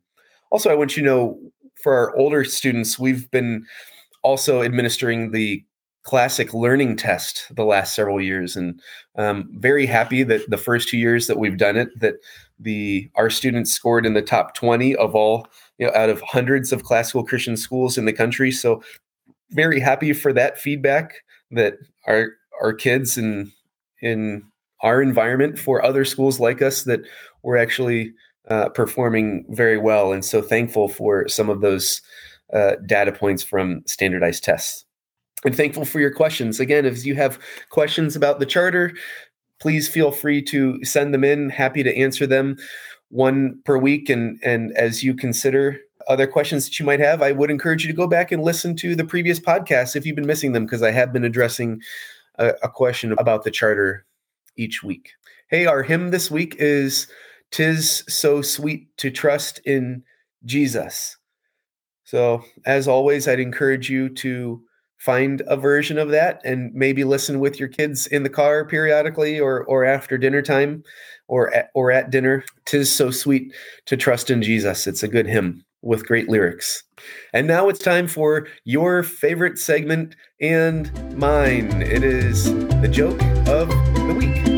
also, 0.51 0.71
I 0.71 0.75
want 0.75 0.97
you 0.97 1.03
to 1.03 1.09
know 1.09 1.39
for 1.83 1.95
our 1.95 2.15
older 2.17 2.45
students, 2.45 2.99
we've 2.99 3.31
been 3.31 3.65
also 4.23 4.63
administering 4.63 5.31
the 5.31 5.65
classic 6.07 6.55
learning 6.55 6.97
test 6.97 7.53
the 7.57 7.65
last 7.65 7.95
several 7.95 8.21
years 8.21 8.55
and 8.57 8.81
um, 9.17 9.49
very 9.55 9.87
happy 9.87 10.23
that 10.23 10.49
the 10.49 10.57
first 10.57 10.89
two 10.89 10.97
years 10.97 11.27
that 11.27 11.39
we've 11.39 11.59
done 11.59 11.77
it 11.77 11.89
that 11.99 12.15
the 12.61 13.11
our 13.17 13.29
students 13.29 13.73
scored 13.73 14.07
in 14.07 14.15
the 14.15 14.23
top 14.23 14.55
20 14.55 14.95
of 14.97 15.15
all 15.17 15.47
you 15.79 15.87
know 15.87 15.93
out 15.95 16.09
of 16.09 16.21
hundreds 16.23 16.73
of 16.73 16.85
classical 16.85 17.25
christian 17.25 17.57
schools 17.57 17.99
in 17.99 18.05
the 18.05 18.13
country 18.13 18.53
so 18.53 18.81
very 19.51 19.81
happy 19.81 20.13
for 20.13 20.33
that 20.33 20.59
feedback. 20.59 21.23
that 21.51 21.75
our 22.07 22.31
our 22.61 22.73
kids 22.73 23.19
in 23.19 23.53
in 24.01 24.43
our 24.83 25.03
environment 25.03 25.59
for 25.59 25.85
other 25.85 26.05
schools 26.05 26.41
like 26.41 26.61
us 26.63 26.85
that 26.85 27.01
we're 27.43 27.57
actually 27.57 28.13
uh, 28.49 28.69
performing 28.69 29.45
very 29.51 29.79
well, 29.79 30.13
and 30.13 30.25
so 30.25 30.43
thankful 30.43 30.89
for 30.89 31.29
some 31.29 31.49
of 31.49 31.61
those 31.61 32.01
uh, 32.53 32.77
data 32.87 33.13
points 33.13 33.43
from 33.43 33.83
standardized 33.87 34.45
tests. 34.45 34.86
And 35.47 35.57
thankful 35.57 35.85
for 35.85 36.01
your 36.01 36.11
questions. 36.11 36.59
Again, 36.59 36.85
if 36.85 37.07
you 37.07 37.15
have 37.15 37.39
questions 37.71 38.17
about 38.17 38.41
the 38.41 38.47
charter, 38.47 38.93
please 39.61 39.89
feel 39.89 40.11
free 40.11 40.43
to 40.43 40.85
send 40.85 41.15
them 41.15 41.23
in. 41.23 41.51
Happy 41.51 41.85
to 41.85 41.97
answer 41.97 42.27
them 42.27 42.57
one 43.11 43.61
per 43.65 43.79
week. 43.79 44.11
And 44.11 44.41
and 44.43 44.77
as 44.77 45.05
you 45.05 45.15
consider 45.15 45.79
other 46.09 46.27
questions 46.27 46.65
that 46.65 46.81
you 46.81 46.85
might 46.85 46.99
have, 46.99 47.23
I 47.23 47.31
would 47.31 47.51
encourage 47.51 47.85
you 47.85 47.93
to 47.93 47.97
go 47.97 48.09
back 48.09 48.33
and 48.33 48.43
listen 48.43 48.75
to 48.77 48.97
the 48.97 49.05
previous 49.05 49.39
podcasts 49.39 49.95
if 49.95 50.05
you've 50.05 50.17
been 50.17 50.27
missing 50.27 50.53
them, 50.53 50.67
because 50.67 50.83
I 50.83 50.91
have 50.91 51.13
been 51.13 51.25
addressing 51.25 51.81
a, 52.37 52.49
a 52.65 52.69
question 52.69 53.13
about 53.13 53.45
the 53.45 53.51
charter 53.53 54.05
each 54.57 54.83
week. 54.83 55.13
Hey, 55.49 55.67
our 55.67 55.85
hymn 55.85 56.11
this 56.11 56.29
week 56.29 56.57
is 56.59 57.07
Tis 57.53 58.03
So 58.09 58.43
Sweet 58.43 58.89
to 58.97 59.13
Trust 59.13 59.61
in 59.61 60.03
Jesus. 60.45 61.17
So, 62.03 62.43
as 62.65 62.89
always, 62.89 63.29
I'd 63.29 63.39
encourage 63.39 63.89
you 63.89 64.09
to 64.09 64.61
find 65.07 65.41
a 65.47 65.57
version 65.57 65.99
of 65.99 66.11
that 66.11 66.41
and 66.45 66.75
maybe 66.75 67.05
listen 67.05 67.39
with 67.39 67.61
your 67.61 67.69
kids 67.69 68.09
in 68.09 68.25
the 68.25 68.29
car 68.29 68.65
periodically 68.67 69.39
or 69.39 69.65
or 69.67 69.85
after 69.85 70.19
dinner 70.19 70.43
time 70.43 70.83
or 71.29 71.55
at, 71.55 71.71
or 71.75 71.93
at 71.93 72.11
dinner. 72.11 72.45
Tis 72.67 72.93
so 72.93 73.13
sweet 73.13 73.55
to 73.87 73.97
trust 73.97 74.31
in 74.31 74.43
Jesus. 74.43 74.89
It's 74.89 75.05
a 75.05 75.09
good 75.09 75.29
hymn 75.29 75.65
with 75.81 76.07
great 76.07 76.29
lyrics. 76.29 76.83
And 77.33 77.47
now 77.47 77.69
it's 77.69 77.79
time 77.79 78.09
for 78.09 78.49
your 78.65 79.05
favorite 79.05 79.59
segment 79.59 80.17
and 80.41 80.91
mine. 81.17 81.83
It 81.83 82.03
is 82.03 82.53
the 82.81 82.89
joke 82.91 83.23
of 83.47 83.69
the 83.69 84.15
week. 84.19 84.56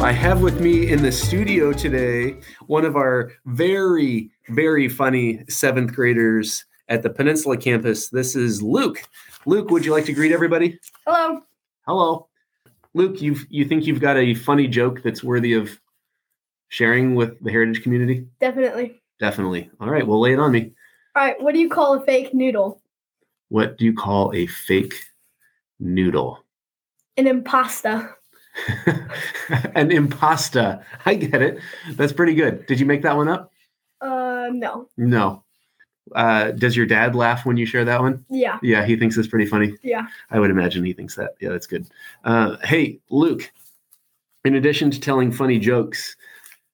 I 0.00 0.12
have 0.12 0.42
with 0.42 0.60
me 0.60 0.92
in 0.92 1.02
the 1.02 1.10
studio 1.10 1.72
today 1.72 2.36
one 2.68 2.84
of 2.84 2.94
our 2.94 3.32
very, 3.46 4.30
very 4.48 4.88
funny 4.88 5.42
seventh 5.48 5.92
graders 5.92 6.64
at 6.88 7.02
the 7.02 7.10
Peninsula 7.10 7.56
campus. 7.56 8.08
This 8.08 8.36
is 8.36 8.62
Luke. 8.62 9.02
Luke, 9.44 9.70
would 9.70 9.84
you 9.84 9.90
like 9.90 10.04
to 10.04 10.12
greet 10.12 10.30
everybody? 10.30 10.78
Hello. 11.04 11.40
Hello. 11.84 12.28
Luke, 12.94 13.20
you 13.20 13.36
you 13.50 13.64
think 13.64 13.86
you've 13.86 14.00
got 14.00 14.16
a 14.16 14.34
funny 14.34 14.68
joke 14.68 15.02
that's 15.02 15.24
worthy 15.24 15.52
of 15.52 15.80
sharing 16.68 17.16
with 17.16 17.42
the 17.42 17.50
heritage 17.50 17.82
community? 17.82 18.24
Definitely. 18.40 19.02
Definitely. 19.18 19.68
All 19.80 19.90
right, 19.90 20.06
well 20.06 20.20
lay 20.20 20.32
it 20.32 20.38
on 20.38 20.52
me. 20.52 20.72
All 21.16 21.24
right. 21.24 21.42
What 21.42 21.54
do 21.54 21.60
you 21.60 21.68
call 21.68 21.94
a 21.94 22.04
fake 22.06 22.32
noodle? 22.32 22.80
What 23.48 23.76
do 23.76 23.84
you 23.84 23.94
call 23.94 24.32
a 24.32 24.46
fake 24.46 24.94
noodle? 25.80 26.44
An 27.16 27.24
impasta. 27.24 28.14
An 29.74 29.90
impasta. 29.90 30.82
I 31.06 31.14
get 31.14 31.42
it. 31.42 31.58
That's 31.92 32.12
pretty 32.12 32.34
good. 32.34 32.66
Did 32.66 32.80
you 32.80 32.86
make 32.86 33.02
that 33.02 33.16
one 33.16 33.28
up? 33.28 33.52
Uh, 34.00 34.48
no. 34.52 34.88
No. 34.96 35.44
Uh, 36.14 36.52
does 36.52 36.76
your 36.76 36.86
dad 36.86 37.14
laugh 37.14 37.44
when 37.44 37.56
you 37.56 37.66
share 37.66 37.84
that 37.84 38.00
one? 38.00 38.24
Yeah. 38.30 38.58
Yeah, 38.62 38.84
he 38.84 38.96
thinks 38.96 39.16
it's 39.16 39.28
pretty 39.28 39.46
funny. 39.46 39.74
Yeah. 39.82 40.06
I 40.30 40.40
would 40.40 40.50
imagine 40.50 40.84
he 40.84 40.92
thinks 40.92 41.14
that. 41.16 41.34
Yeah, 41.40 41.50
that's 41.50 41.66
good. 41.66 41.86
Uh, 42.24 42.56
hey, 42.64 43.00
Luke, 43.10 43.50
in 44.44 44.54
addition 44.54 44.90
to 44.90 45.00
telling 45.00 45.30
funny 45.30 45.58
jokes, 45.58 46.16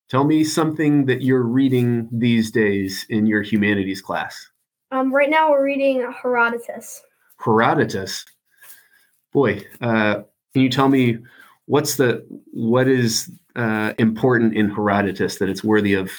tell 0.09 0.25
me 0.25 0.45
something 0.45 1.07
that 1.07 1.23
you're 1.23 1.43
reading 1.43 2.09
these 2.13 2.51
days 2.51 3.07
in 3.09 3.27
your 3.27 3.43
humanities 3.43 4.01
class. 4.01 4.51
Um, 4.91 5.13
right 5.13 5.31
now 5.31 5.51
we're 5.51 5.65
reading 5.65 6.09
Herodotus. 6.23 7.03
Herodotus. 7.45 8.25
Boy, 9.33 9.65
uh, 9.81 10.23
can 10.53 10.63
you 10.63 10.69
tell 10.69 10.89
me 10.89 11.19
what's 11.67 11.97
the 11.97 12.25
what 12.53 12.89
is 12.89 13.31
uh, 13.57 13.93
important 13.99 14.55
in 14.55 14.71
Herodotus 14.71 15.39
that 15.39 15.49
it's 15.49 15.65
worthy 15.65 15.95
of 15.95 16.11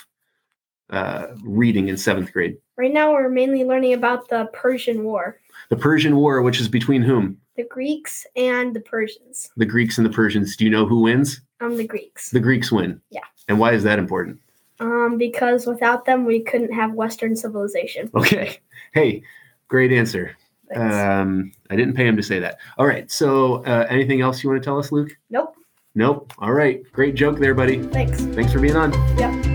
uh, 0.90 1.28
reading 1.44 1.88
in 1.90 1.98
seventh 1.98 2.32
grade? 2.34 2.58
Right 2.78 2.94
now 2.94 3.12
we're 3.14 3.30
mainly 3.30 3.64
learning 3.64 3.94
about 3.94 4.30
the 4.30 4.50
Persian 4.54 5.04
War, 5.04 5.40
The 5.70 5.76
Persian 5.78 6.16
War, 6.18 6.42
which 6.42 6.60
is 6.60 6.68
between 6.68 7.02
whom? 7.02 7.38
the 7.58 7.64
Greeks 7.64 8.26
and 8.36 8.76
the 8.76 8.82
Persians. 8.82 9.50
The 9.56 9.66
Greeks 9.66 9.98
and 9.98 10.06
the 10.06 10.12
Persians. 10.12 10.58
Do 10.58 10.66
you 10.66 10.70
know 10.70 10.86
who 10.86 11.00
wins? 11.04 11.40
Um, 11.62 11.78
the 11.78 11.88
Greeks. 11.88 12.32
The 12.32 12.42
Greeks 12.42 12.70
win. 12.70 13.00
Yeah. 13.12 13.22
And 13.48 13.60
why 13.60 13.72
is 13.72 13.84
that 13.84 13.98
important? 13.98 14.40
Um, 14.82 15.18
because 15.18 15.66
without 15.66 16.04
them 16.04 16.26
we 16.26 16.42
couldn't 16.42 16.74
have 16.74 16.92
Western 16.94 17.34
civilization. 17.38 18.10
Okay. 18.14 18.60
Hey, 18.94 19.24
great 19.70 19.94
answer. 19.94 20.36
Thanks. 20.74 20.96
Um, 20.96 21.52
I 21.70 21.76
didn't 21.76 21.96
pay 21.96 22.08
him 22.08 22.18
to 22.18 22.24
say 22.24 22.40
that. 22.40 22.58
All 22.78 22.88
right. 22.88 23.10
So, 23.12 23.64
uh, 23.66 23.86
anything 23.90 24.22
else 24.22 24.44
you 24.44 24.50
want 24.50 24.62
to 24.62 24.66
tell 24.66 24.80
us, 24.80 24.92
Luke? 24.92 25.12
nope. 25.30 25.56
Nope. 25.98 26.34
All 26.40 26.52
right. 26.52 26.84
Great 26.92 27.16
joke 27.16 27.40
there, 27.40 27.56
buddy. 27.56 27.82
Thanks. 27.82 28.22
Thanks 28.22 28.52
for 28.52 28.60
being 28.60 28.76
on. 28.76 28.92
Yep. 29.18 29.46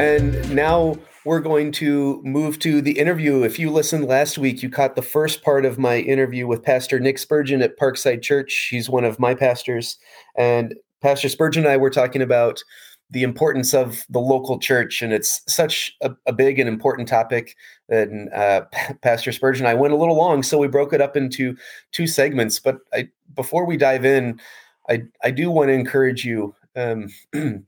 And 0.00 0.54
now 0.54 0.96
we're 1.24 1.40
going 1.40 1.70
to 1.72 2.20
move 2.24 2.58
to 2.60 2.80
the 2.80 2.98
interview. 2.98 3.42
If 3.42 3.58
you 3.58 3.70
listened 3.70 4.06
last 4.06 4.38
week, 4.38 4.62
you 4.62 4.70
caught 4.70 4.96
the 4.96 5.02
first 5.02 5.44
part 5.44 5.64
of 5.64 5.78
my 5.78 5.98
interview 5.98 6.46
with 6.48 6.64
Pastor 6.64 6.98
Nick 6.98 7.18
Spurgeon 7.18 7.62
at 7.62 7.78
Parkside 7.78 8.22
Church. 8.22 8.68
He's 8.70 8.90
one 8.90 9.04
of 9.04 9.20
my 9.20 9.34
pastors. 9.34 9.98
And 10.36 10.74
Pastor 11.00 11.28
Spurgeon 11.28 11.64
and 11.64 11.72
I 11.72 11.76
were 11.76 11.90
talking 11.90 12.22
about 12.22 12.62
the 13.10 13.22
importance 13.22 13.74
of 13.74 14.04
the 14.08 14.20
local 14.20 14.58
church. 14.58 15.02
And 15.02 15.12
it's 15.12 15.42
such 15.52 15.96
a, 16.00 16.12
a 16.26 16.32
big 16.32 16.58
and 16.58 16.68
important 16.68 17.08
topic. 17.08 17.56
And 17.88 18.32
uh, 18.32 18.62
Pastor 19.02 19.32
Spurgeon 19.32 19.66
and 19.66 19.70
I 19.70 19.80
went 19.80 19.92
a 19.92 19.96
little 19.96 20.16
long, 20.16 20.42
so 20.42 20.58
we 20.58 20.68
broke 20.68 20.92
it 20.92 21.00
up 21.00 21.16
into 21.16 21.56
two 21.92 22.06
segments. 22.06 22.58
But 22.58 22.78
I, 22.92 23.08
before 23.34 23.66
we 23.66 23.76
dive 23.76 24.04
in, 24.04 24.40
I, 24.88 25.02
I 25.22 25.30
do 25.30 25.50
want 25.50 25.68
to 25.68 25.74
encourage 25.74 26.24
you. 26.24 26.54
Um, 26.76 27.08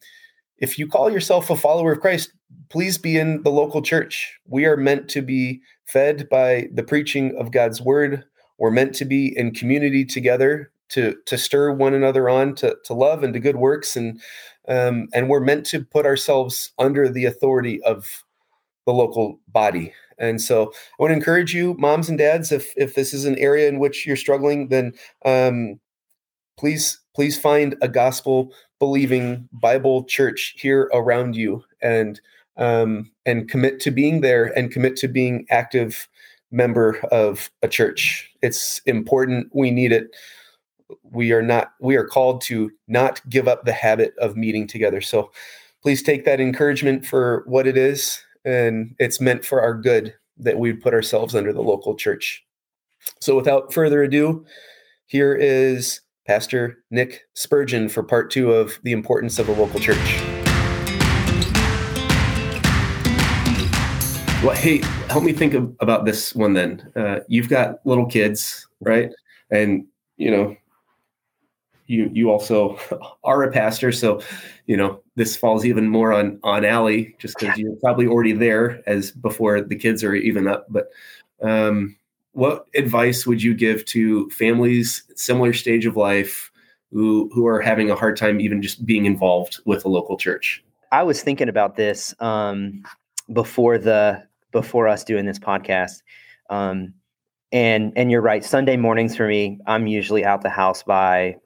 if 0.59 0.79
you 0.79 0.87
call 0.87 1.11
yourself 1.11 1.51
a 1.51 1.57
follower 1.57 1.93
of 1.93 2.01
Christ, 2.01 2.33
please 2.69 2.97
be 2.97 3.19
in 3.19 3.43
the 3.43 3.51
local 3.51 3.83
church. 3.83 4.39
We 4.47 4.65
are 4.65 4.77
meant 4.77 5.09
to 5.11 5.23
be 5.23 5.61
fed 5.87 6.29
by 6.29 6.69
the 6.73 6.85
preaching 6.85 7.37
of 7.37 7.51
God's 7.51 7.81
word. 7.81 8.25
We're 8.59 8.71
meant 8.71 8.95
to 8.97 9.05
be 9.05 9.37
in 9.37 9.53
community 9.53 10.05
together 10.05 10.71
to 10.91 11.17
to 11.27 11.39
stir 11.39 11.73
one 11.73 11.95
another 11.95 12.29
on 12.29 12.55
to, 12.57 12.77
to 12.85 12.95
love 12.95 13.25
and 13.25 13.33
to 13.33 13.41
good 13.41 13.57
works 13.57 13.97
and 13.97 14.21
um, 14.69 15.09
and 15.13 15.29
we're 15.29 15.41
meant 15.41 15.67
to 15.67 15.85
put 15.85 16.07
ourselves 16.07 16.73
under 16.79 17.09
the 17.09 17.25
authority 17.25 17.83
of 17.83 18.25
the 18.87 18.93
local 18.93 19.41
body. 19.49 19.93
And 20.19 20.41
so 20.41 20.73
I 21.01 21.03
to 21.11 21.17
encourage 21.17 21.55
you, 21.55 21.75
moms 21.79 22.09
and 22.09 22.19
dads, 22.19 22.53
if 22.53 22.73
if 22.77 22.95
this 22.95 23.13
is 23.13 23.25
an 23.25 23.39
area 23.39 23.69
in 23.69 23.79
which 23.79 24.07
you're 24.07 24.17
struggling, 24.17 24.69
then 24.69 24.93
um, 25.25 25.81
please 26.59 27.01
please 27.15 27.39
find 27.39 27.77
a 27.83 27.89
gospel 27.89 28.53
believing 28.79 29.49
Bible 29.53 30.05
church 30.05 30.55
here 30.57 30.91
around 30.93 31.37
you 31.37 31.65
and 31.81 32.21
um, 32.57 33.11
and 33.27 33.49
commit 33.49 33.81
to 33.81 33.91
being 33.91 34.21
there 34.21 34.47
and 34.57 34.71
commit 34.71 34.97
to 34.97 35.09
being 35.09 35.47
active 35.51 36.09
member 36.51 36.99
of 37.11 37.51
a 37.63 37.69
church. 37.69 38.31
It's 38.43 38.81
important. 38.87 39.49
We 39.55 39.71
need 39.71 39.91
it. 39.91 40.15
We 41.03 41.33
are 41.33 41.43
not. 41.43 41.73
We 41.81 41.97
are 41.97 42.07
called 42.07 42.41
to 42.43 42.71
not 42.89 43.21
give 43.29 43.49
up 43.49 43.65
the 43.65 43.73
habit 43.73 44.15
of 44.19 44.37
meeting 44.37 44.67
together. 44.67 45.01
So 45.01 45.31
please 45.83 46.03
take 46.03 46.25
that 46.25 46.41
encouragement 46.41 47.05
for 47.07 47.43
what 47.47 47.67
it 47.67 47.77
is, 47.77 48.23
and 48.45 48.95
it's 48.99 49.21
meant 49.21 49.45
for 49.45 49.61
our 49.61 49.75
good 49.75 50.15
that 50.39 50.59
we 50.59 50.73
put 50.73 50.95
ourselves 50.95 51.35
under 51.35 51.53
the 51.53 51.63
local 51.63 51.95
church. 51.95 52.45
So 53.21 53.37
without 53.37 53.73
further 53.73 54.03
ado, 54.03 54.45
here 55.07 55.35
is 55.35 56.01
Pastor 56.27 56.79
Nick 56.91 57.23
Spurgeon 57.35 57.89
for 57.89 58.03
part 58.03 58.31
two 58.31 58.53
of 58.53 58.79
the 58.83 58.93
importance 58.93 59.39
of 59.39 59.49
a 59.49 59.53
local 59.53 59.81
church. 59.81 60.21
Well, 64.43 64.57
hey, 64.57 64.79
help 65.09 65.23
me 65.23 65.33
think 65.33 65.55
of, 65.55 65.73
about 65.79 66.05
this 66.05 66.35
one 66.35 66.55
then. 66.55 66.91
Uh, 66.97 67.21
you've 67.29 67.49
got 67.49 67.85
little 67.85 68.07
kids, 68.07 68.67
right? 68.81 69.11
And 69.51 69.87
you 70.17 70.31
know, 70.31 70.57
you 71.93 72.11
you 72.13 72.31
also 72.31 72.79
are 73.25 73.43
a 73.43 73.53
pastor, 73.53 73.93
so 73.93 74.21
you 74.67 74.77
know 74.77 75.01
this 75.15 75.37
falls 75.37 75.65
even 75.65 75.89
more 75.89 76.13
on 76.13 76.41
on 76.43 76.65
Allie, 76.65 77.15
just 77.19 77.39
because 77.39 77.57
you're 77.59 77.77
probably 77.77 78.07
already 78.07 78.33
there 78.33 78.83
as 78.89 79.13
before 79.13 79.61
the 79.61 79.77
kids 79.77 80.03
are 80.03 80.15
even 80.15 80.49
up. 80.49 80.67
But 80.71 80.89
um, 81.43 81.97
what 82.33 82.67
advice 82.75 83.27
would 83.27 83.43
you 83.43 83.55
give 83.55 83.85
to 83.87 84.29
families 84.31 85.05
similar 85.15 85.53
stage 85.53 85.85
of 85.87 85.97
life 85.97 86.51
who 86.91 87.31
who 87.35 87.47
are 87.47 87.61
having 87.61 87.91
a 87.91 87.97
hard 87.97 88.17
time 88.17 88.41
even 88.41 88.63
just 88.63 88.85
being 88.87 89.05
involved 89.05 89.61
with 89.67 89.85
a 89.85 89.89
local 89.89 90.17
church? 90.17 90.65
I 90.91 91.03
was 91.03 91.23
thinking 91.23 91.49
about 91.49 91.77
this 91.77 92.15
um, 92.21 92.83
before 93.33 93.79
the 93.79 94.23
before 94.51 94.89
us 94.89 95.05
doing 95.05 95.27
this 95.27 95.39
podcast, 95.39 96.03
um, 96.49 96.95
and 97.53 97.93
and 97.97 98.11
you're 98.11 98.23
right. 98.23 98.45
Sunday 98.45 98.79
mornings 98.79 99.15
for 99.15 99.29
me, 99.29 99.61
I'm 99.67 99.87
usually 99.87 100.25
out 100.25 100.41
the 100.41 100.51
house 100.51 100.83
by 100.83 101.37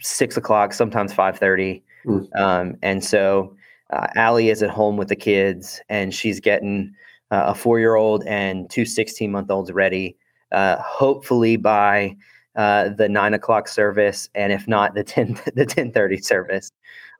six 0.00 0.36
o'clock, 0.36 0.72
sometimes 0.72 1.12
five 1.12 1.38
thirty, 1.38 1.82
Mm. 2.06 2.28
um, 2.34 2.76
and 2.82 3.04
so 3.04 3.54
uh, 3.92 4.08
Allie 4.16 4.48
is 4.50 4.62
at 4.62 4.70
home 4.70 4.96
with 4.96 5.08
the 5.08 5.16
kids, 5.16 5.80
and 5.88 6.12
she's 6.14 6.40
getting 6.40 6.92
uh, 7.30 7.44
a 7.46 7.54
four 7.54 7.78
year 7.78 7.94
old 7.94 8.24
and 8.26 8.68
two 8.70 8.84
16 8.84 9.30
month 9.30 9.50
olds 9.50 9.70
ready. 9.72 10.16
Uh, 10.50 10.76
hopefully 10.82 11.56
by 11.56 12.14
uh, 12.56 12.90
the 12.90 13.08
nine 13.08 13.32
o'clock 13.34 13.68
service, 13.68 14.28
and 14.34 14.52
if 14.52 14.68
not, 14.68 14.94
the 14.94 15.04
ten 15.04 15.40
the 15.54 15.64
ten 15.64 15.92
thirty 15.92 16.18
service. 16.18 16.70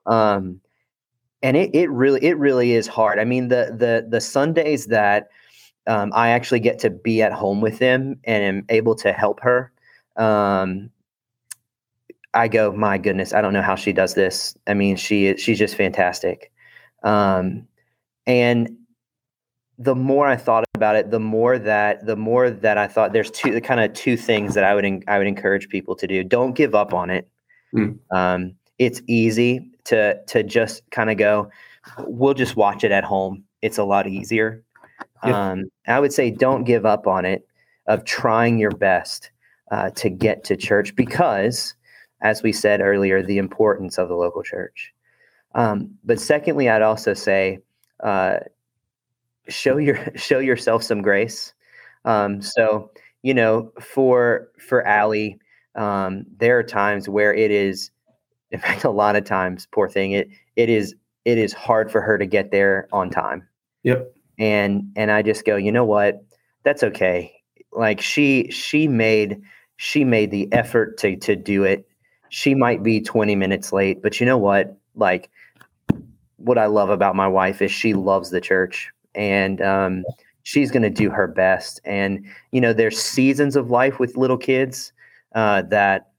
Um, 0.07 0.61
and 1.43 1.57
it 1.57 1.75
it 1.75 1.91
really 1.91 2.23
it 2.23 2.37
really 2.39 2.73
is 2.73 2.87
hard. 2.87 3.19
I 3.19 3.25
mean, 3.25 3.49
the 3.49 3.75
the 3.79 4.07
the 4.09 4.21
Sundays 4.21 4.87
that 4.87 5.29
um, 5.87 6.13
I 6.15 6.31
actually 6.31 6.61
get 6.61 6.79
to 6.81 6.91
be 6.91 7.23
at 7.23 7.33
home 7.33 7.61
with 7.61 7.79
them 7.79 8.19
and 8.25 8.45
am 8.45 8.65
able 8.69 8.95
to 8.97 9.13
help 9.13 9.41
her. 9.41 9.73
Um, 10.17 10.91
I 12.35 12.49
go, 12.49 12.73
my 12.73 12.99
goodness, 12.99 13.33
I 13.35 13.41
don't 13.41 13.53
know 13.53 13.63
how 13.63 13.77
she 13.77 13.93
does 13.93 14.15
this. 14.15 14.57
I 14.67 14.75
mean, 14.75 14.97
she 14.97 15.37
she's 15.37 15.59
just 15.59 15.75
fantastic. 15.77 16.51
Um, 17.03 17.67
and 18.27 18.77
the 19.79 19.95
more 19.95 20.29
I 20.29 20.37
thought 20.37 20.65
about 20.75 20.97
it, 20.97 21.11
the 21.11 21.21
more 21.21 21.59
that 21.59 22.07
the 22.07 22.17
more 22.17 22.51
that 22.51 22.79
I 22.79 22.87
thought 22.87 23.13
there's 23.13 23.31
two 23.31 23.61
kind 23.61 23.81
of 23.81 23.93
two 23.93 24.17
things 24.17 24.55
that 24.55 24.65
I 24.65 24.75
would 24.75 25.05
I 25.09 25.19
would 25.19 25.27
encourage 25.27 25.69
people 25.69 25.95
to 25.97 26.07
do. 26.07 26.25
Don't 26.25 26.55
give 26.55 26.75
up 26.75 26.95
on 26.95 27.11
it. 27.11 27.29
Mm. 27.75 27.99
Um, 28.11 28.55
it's 28.79 29.03
easy 29.07 29.71
to 29.85 30.23
to 30.27 30.43
just 30.43 30.89
kind 30.91 31.11
of 31.11 31.17
go. 31.17 31.51
We'll 31.99 32.35
just 32.35 32.57
watch 32.57 32.85
it 32.85 32.93
at 32.93 33.05
home. 33.05 33.45
It's 33.61 33.79
a 33.79 33.85
lot 33.85 34.07
easier. 34.07 34.63
Yeah. 35.25 35.51
Um, 35.51 35.65
I 35.87 36.01
would 36.01 36.13
say 36.13 36.31
don't 36.31 36.65
give 36.65 36.87
up 36.87 37.07
on 37.07 37.25
it. 37.25 37.47
Of 37.87 38.05
trying 38.05 38.61
your 38.61 38.71
best 38.71 39.33
uh, 39.73 39.91
to 39.91 40.09
get 40.09 40.45
to 40.45 40.57
church 40.57 40.95
because, 40.95 41.75
as 42.23 42.43
we 42.43 42.53
said 42.53 42.81
earlier, 42.81 43.23
the 43.23 43.39
importance 43.39 43.99
of 43.99 44.09
the 44.09 44.15
local 44.15 44.43
church. 44.43 44.93
Um, 45.55 45.91
but 46.05 46.19
secondly, 46.19 46.69
I'd 46.69 46.83
also 46.83 47.15
say 47.15 47.59
uh, 48.03 48.39
show 49.49 49.77
your 49.77 49.99
show 50.17 50.39
yourself 50.39 50.83
some 50.83 51.03
grace. 51.03 51.53
Um, 52.05 52.41
so 52.41 52.91
you 53.23 53.35
know, 53.35 53.73
for 53.81 54.49
for 54.59 54.87
Allie, 54.87 55.39
um, 55.75 56.25
there 56.39 56.59
are 56.59 56.63
times 56.63 57.09
where 57.09 57.35
it 57.35 57.51
is, 57.51 57.91
in 58.51 58.61
fact, 58.61 58.85
a 58.85 58.91
lot 58.91 59.17
of 59.17 59.25
times, 59.25 59.67
poor 59.73 59.89
thing, 59.89 60.13
it 60.13 60.29
it 60.57 60.69
is 60.69 60.95
it 61.25 61.39
is 61.39 61.53
hard 61.53 61.91
for 61.91 62.01
her 62.01 62.19
to 62.19 62.27
get 62.27 62.51
there 62.51 62.89
on 62.93 63.11
time. 63.11 63.47
Yep. 63.85 64.15
And 64.39 64.93
and 64.97 65.11
I 65.11 65.23
just 65.23 65.45
go, 65.45 65.57
you 65.57 65.73
know 65.73 65.85
what? 65.85 66.25
That's 66.65 66.83
okay. 66.83 67.33
Like 67.73 68.01
she 68.01 68.51
she 68.51 68.89
made 68.89 69.41
she 69.77 70.05
made 70.05 70.31
the 70.31 70.53
effort 70.53 70.99
to 70.99 71.17
to 71.17 71.37
do 71.37 71.65
it. 71.65 71.89
She 72.35 72.55
might 72.55 72.83
be 72.83 72.99
20 72.99 73.37
minutes 73.37 73.75
late, 73.75 74.01
but 74.01 74.19
you 74.19 74.25
know 74.25 74.39
what? 74.39 74.75
Like 74.95 75.29
what 76.39 76.57
I 76.57 76.65
love 76.65 76.89
about 76.89 77.15
my 77.15 77.29
wife 77.29 77.61
is 77.61 77.71
she 77.71 77.93
loves 77.93 78.31
the 78.31 78.41
church 78.41 78.91
and 79.15 79.61
um, 79.61 80.03
she's 80.43 80.71
going 80.71 80.83
to 80.83 80.89
do 80.89 81.11
her 81.11 81.27
best. 81.27 81.79
And 81.85 82.25
you 82.51 82.59
know, 82.59 82.73
there's 82.73 82.99
seasons 82.99 83.55
of 83.55 83.71
life 83.71 83.99
with 83.99 84.17
little 84.17 84.39
kids 84.39 84.95
uh, 85.35 85.61
that 85.69 86.13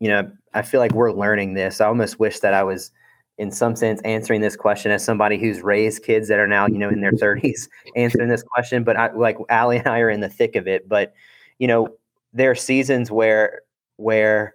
you 0.00 0.08
know 0.08 0.32
I 0.54 0.62
feel 0.62 0.80
like 0.80 0.92
we're 0.92 1.12
learning 1.12 1.52
this. 1.52 1.82
I 1.82 1.88
almost 1.88 2.18
wish 2.18 2.40
that 2.40 2.54
I 2.54 2.62
was 2.62 2.90
in 3.36 3.50
some 3.50 3.76
sense 3.76 4.00
answering 4.06 4.40
this 4.40 4.56
question 4.56 4.92
as 4.92 5.04
somebody 5.04 5.38
who's 5.38 5.60
raised 5.60 6.04
kids 6.04 6.28
that 6.28 6.38
are 6.38 6.48
now 6.48 6.66
you 6.66 6.78
know 6.78 6.88
in 6.88 7.02
their 7.02 7.12
30s 7.12 7.68
answering 7.96 8.28
this 8.28 8.42
question 8.42 8.84
but 8.84 8.96
I, 8.96 9.10
like 9.12 9.36
Allie 9.48 9.78
and 9.78 9.88
I 9.88 10.00
are 10.00 10.10
in 10.10 10.20
the 10.20 10.28
thick 10.28 10.54
of 10.54 10.68
it 10.68 10.86
but 10.86 11.14
you 11.58 11.66
know 11.66 11.88
there 12.34 12.50
are 12.50 12.54
seasons 12.54 13.10
where 13.10 13.62
where 13.96 14.52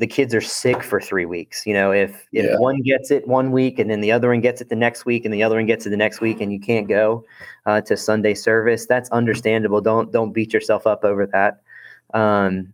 the 0.00 0.06
kids 0.06 0.34
are 0.34 0.40
sick 0.40 0.82
for 0.82 0.98
three 0.98 1.26
weeks. 1.26 1.66
You 1.66 1.74
know, 1.74 1.92
if 1.92 2.26
if 2.32 2.46
yeah. 2.46 2.56
one 2.56 2.80
gets 2.80 3.10
it 3.10 3.28
one 3.28 3.52
week 3.52 3.78
and 3.78 3.90
then 3.90 4.00
the 4.00 4.10
other 4.10 4.30
one 4.30 4.40
gets 4.40 4.62
it 4.62 4.70
the 4.70 4.74
next 4.74 5.04
week 5.04 5.26
and 5.26 5.32
the 5.32 5.42
other 5.42 5.56
one 5.56 5.66
gets 5.66 5.84
it 5.86 5.90
the 5.90 5.96
next 5.96 6.22
week 6.22 6.40
and 6.40 6.50
you 6.50 6.58
can't 6.58 6.88
go 6.88 7.22
uh, 7.66 7.82
to 7.82 7.98
Sunday 7.98 8.32
service, 8.32 8.86
that's 8.86 9.10
understandable. 9.10 9.82
Don't 9.82 10.10
don't 10.10 10.32
beat 10.32 10.54
yourself 10.54 10.86
up 10.86 11.04
over 11.04 11.26
that. 11.26 11.60
Um, 12.14 12.72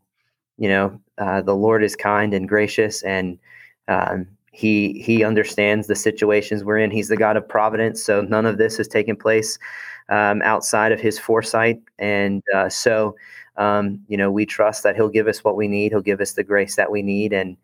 you 0.57 0.69
know, 0.69 1.01
uh, 1.19 1.43
the 1.43 1.57
Lord 1.57 1.83
is 1.83 1.97
kind 1.97 2.33
and 2.33 2.49
gracious, 2.49 3.03
and 3.03 3.41
um, 3.89 4.29
he 4.53 5.03
he 5.03 5.25
understands 5.25 5.89
the 5.89 5.97
situations 5.97 6.63
we're 6.63 6.79
in. 6.79 6.93
He's 6.93 7.09
the 7.09 7.17
God 7.17 7.37
of 7.37 7.49
providence, 7.49 8.05
so 8.05 8.21
none 8.21 8.47
of 8.47 8.57
this 8.57 8.77
has 8.77 8.87
taken 8.87 9.17
place 9.17 9.59
um, 10.11 10.43
outside 10.43 10.93
of 10.93 11.01
His 11.01 11.19
foresight, 11.19 11.83
and 11.99 12.45
uh, 12.55 12.69
so 12.69 13.17
um, 13.59 14.01
you 14.09 14.17
know, 14.17 14.31
we 14.31 14.47
trust 14.47 14.83
that 14.83 14.97
He'll 14.97 15.09
give 15.09 15.29
us 15.29 15.45
what 15.45 15.57
we 15.57 15.69
need. 15.69 15.93
He'll 15.93 16.01
give 16.01 16.21
us 16.21 16.33
the 16.33 16.45
grace 16.45 16.77
that 16.77 16.91
we 16.91 17.03
need, 17.03 17.33
and 17.33 17.57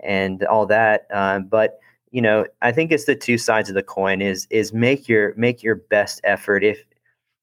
and 0.00 0.44
all 0.44 0.66
that. 0.66 1.06
Uh, 1.12 1.40
but 1.40 1.80
you 2.10 2.22
know, 2.22 2.46
I 2.62 2.72
think 2.72 2.92
it's 2.92 3.04
the 3.04 3.16
two 3.16 3.38
sides 3.38 3.68
of 3.68 3.74
the 3.74 3.82
coin. 3.82 4.22
Is 4.22 4.46
is 4.50 4.72
make 4.72 5.08
your 5.08 5.34
make 5.36 5.62
your 5.62 5.76
best 5.76 6.20
effort. 6.24 6.64
If 6.64 6.84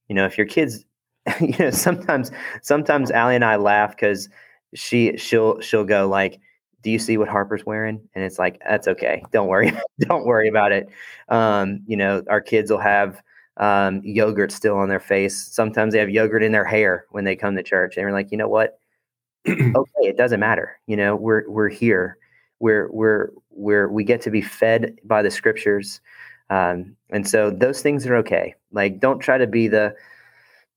you 0.10 0.15
know, 0.15 0.26
if 0.26 0.38
your 0.38 0.48
kids, 0.48 0.86
you 1.41 1.56
know, 1.60 1.72
sometimes 1.72 2.32
sometimes 2.62 3.12
Allie 3.12 3.36
and 3.36 3.46
I 3.46 3.56
laugh 3.56 3.96
because 3.96 4.30
she 4.74 5.18
she'll 5.18 5.60
she'll 5.62 5.86
go 5.86 6.08
like 6.08 6.39
do 6.86 6.91
you 6.91 7.00
see 7.00 7.18
what 7.18 7.28
Harper's 7.28 7.65
wearing? 7.65 8.00
And 8.13 8.24
it's 8.24 8.38
like, 8.38 8.62
that's 8.63 8.88
okay. 8.88 9.24
Don't 9.32 9.48
worry. 9.48 9.74
Don't 10.02 10.24
worry 10.24 10.48
about 10.48 10.72
it. 10.72 10.88
Um, 11.30 11.82
you 11.88 11.98
know, 11.98 12.22
our 12.30 12.39
kids 12.39 12.70
will 12.70 12.78
have 12.78 13.24
um, 13.58 14.02
yogurt 14.04 14.52
still 14.52 14.78
on 14.78 14.89
their 14.89 15.00
face. 15.00 15.38
Sometimes 15.38 15.94
they 15.94 16.00
have 16.00 16.10
yogurt 16.10 16.44
in 16.44 16.52
their 16.52 16.65
hair 16.65 17.06
when 17.12 17.24
they 17.24 17.36
come 17.36 17.56
to 17.56 17.63
church. 17.63 17.98
And 17.98 18.06
we're 18.06 18.12
like, 18.12 18.32
you 18.32 18.38
know 18.38 18.50
what? 18.50 18.80
okay, 19.48 20.02
it 20.02 20.18
doesn't 20.18 20.39
matter. 20.39 20.80
You 20.88 20.98
know, 20.98 21.15
we're 21.15 21.50
we're 21.50 21.70
here. 21.70 22.18
We're 22.60 22.89
we're 22.91 23.30
we're 23.52 23.88
we 23.88 24.04
get 24.04 24.22
to 24.22 24.32
be 24.32 24.41
fed 24.41 24.98
by 25.04 25.22
the 25.22 25.32
scriptures. 25.32 26.02
Um, 26.50 26.96
and 27.10 27.28
so 27.28 27.50
those 27.50 27.82
things 27.82 28.06
are 28.06 28.15
okay. 28.18 28.56
Like 28.72 29.00
don't 29.00 29.20
try 29.20 29.38
to 29.38 29.48
be 29.48 29.68
the 29.68 29.96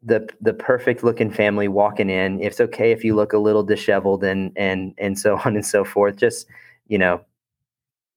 the 0.03 0.29
the 0.41 0.53
perfect 0.53 1.03
looking 1.03 1.31
family 1.31 1.69
walking 1.69 2.11
in. 2.11 2.41
It's 2.41 2.61
okay 2.61 2.93
if 2.93 3.05
you 3.05 3.17
look 3.17 3.33
a 3.33 3.39
little 3.39 3.63
disheveled 3.63 4.23
and 4.23 4.53
and 4.57 4.95
and 4.99 5.19
so 5.19 5.39
on 5.45 5.57
and 5.57 5.67
so 5.67 5.85
forth. 5.85 6.17
Just, 6.17 6.47
you 6.87 6.99
know, 6.99 7.21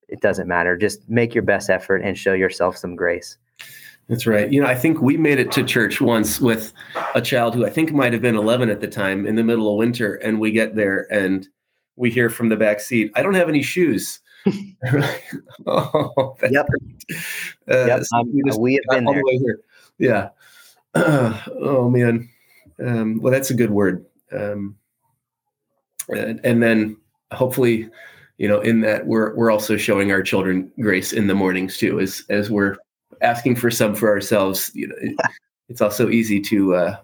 it 0.07 0.21
doesn't 0.21 0.47
matter. 0.47 0.77
Just 0.77 1.09
make 1.09 1.33
your 1.33 1.43
best 1.43 1.69
effort 1.69 1.97
and 1.97 2.17
show 2.17 2.33
yourself 2.33 2.77
some 2.77 2.95
grace. 2.95 3.37
That's 4.07 4.27
right. 4.27 4.51
You 4.51 4.61
know, 4.61 4.67
I 4.67 4.75
think 4.75 5.01
we 5.01 5.15
made 5.15 5.39
it 5.39 5.51
to 5.53 5.63
church 5.63 6.01
once 6.01 6.41
with 6.41 6.73
a 7.15 7.21
child 7.21 7.55
who 7.55 7.65
I 7.65 7.69
think 7.69 7.93
might 7.93 8.11
have 8.13 8.21
been 8.21 8.35
11 8.35 8.69
at 8.69 8.81
the 8.81 8.87
time 8.87 9.25
in 9.25 9.35
the 9.35 9.43
middle 9.43 9.71
of 9.71 9.77
winter. 9.77 10.15
And 10.15 10.39
we 10.39 10.51
get 10.51 10.75
there 10.75 11.07
and 11.11 11.47
we 11.95 12.11
hear 12.11 12.29
from 12.29 12.49
the 12.49 12.57
back 12.57 12.81
seat, 12.81 13.11
I 13.15 13.21
don't 13.21 13.35
have 13.35 13.47
any 13.47 13.61
shoes. 13.61 14.19
oh, 15.65 16.35
yep. 16.49 16.67
Uh, 17.69 17.85
yep. 17.85 18.03
So 18.03 18.23
we, 18.23 18.41
just, 18.45 18.59
we 18.59 18.73
have 18.73 18.83
been 18.89 19.05
there. 19.05 19.21
The 19.23 19.57
yeah. 19.97 20.29
Uh, 20.93 21.39
oh, 21.61 21.89
man. 21.89 22.27
Um, 22.83 23.21
well, 23.21 23.31
that's 23.31 23.51
a 23.51 23.55
good 23.55 23.71
word. 23.71 24.05
Um, 24.31 24.75
and, 26.09 26.41
and 26.43 26.61
then 26.61 26.97
hopefully, 27.31 27.89
you 28.37 28.47
know, 28.47 28.59
in 28.59 28.81
that 28.81 29.05
we're, 29.05 29.33
we're 29.35 29.51
also 29.51 29.77
showing 29.77 30.11
our 30.11 30.23
children 30.23 30.71
grace 30.81 31.13
in 31.13 31.27
the 31.27 31.35
mornings 31.35 31.77
too, 31.77 31.99
as, 31.99 32.25
as 32.29 32.49
we're 32.49 32.75
asking 33.21 33.55
for 33.55 33.71
some 33.71 33.95
for 33.95 34.09
ourselves, 34.09 34.71
you 34.73 34.87
know, 34.87 34.95
it, 35.01 35.15
it's 35.69 35.81
also 35.81 36.09
easy 36.09 36.39
to, 36.41 36.75
uh, 36.75 36.97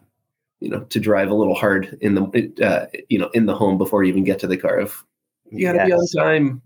you 0.60 0.70
know, 0.70 0.82
to 0.82 1.00
drive 1.00 1.30
a 1.30 1.36
little 1.36 1.56
hard 1.56 1.98
in 2.02 2.15
the, 2.15 2.54
uh, 2.63 2.86
you 3.10 3.20
know, 3.20 3.30
in 3.34 3.46
the 3.46 3.56
home 3.56 3.78
before 3.78 4.04
you 4.04 4.10
even 4.10 4.24
get 4.24 4.39
to 4.39 4.48
the 4.48 4.58
car. 4.58 4.80
Of 4.80 5.04
you 5.52 5.65
got 5.67 5.84
to 5.84 5.89
yes. 5.89 6.13
be 6.13 6.20
on 6.20 6.26
time. 6.26 6.62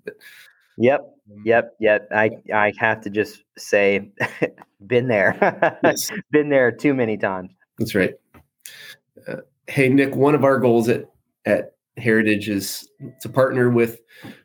Yep. 0.78 1.00
Um, 1.02 1.42
yep. 1.46 1.76
Yep. 1.80 2.08
I, 2.12 2.32
I 2.54 2.74
have 2.78 3.02
to 3.02 3.10
just 3.10 3.44
say, 3.58 4.12
been 4.88 5.08
there, 5.08 5.38
yes. 5.84 6.12
been 6.32 6.50
there 6.50 6.72
too 6.72 6.94
many 6.94 7.18
times. 7.18 7.52
That's 7.78 7.96
right. 7.96 8.14
Uh, 9.28 9.38
hey, 9.68 9.90
Nick, 9.90 10.16
one 10.16 10.36
of 10.36 10.44
our 10.44 10.58
goals 10.58 10.90
at, 10.90 11.06
at 11.46 11.76
Heritage 11.98 12.50
is 12.50 12.90
to 13.22 13.30
partner 13.30 13.70
with 13.70 14.00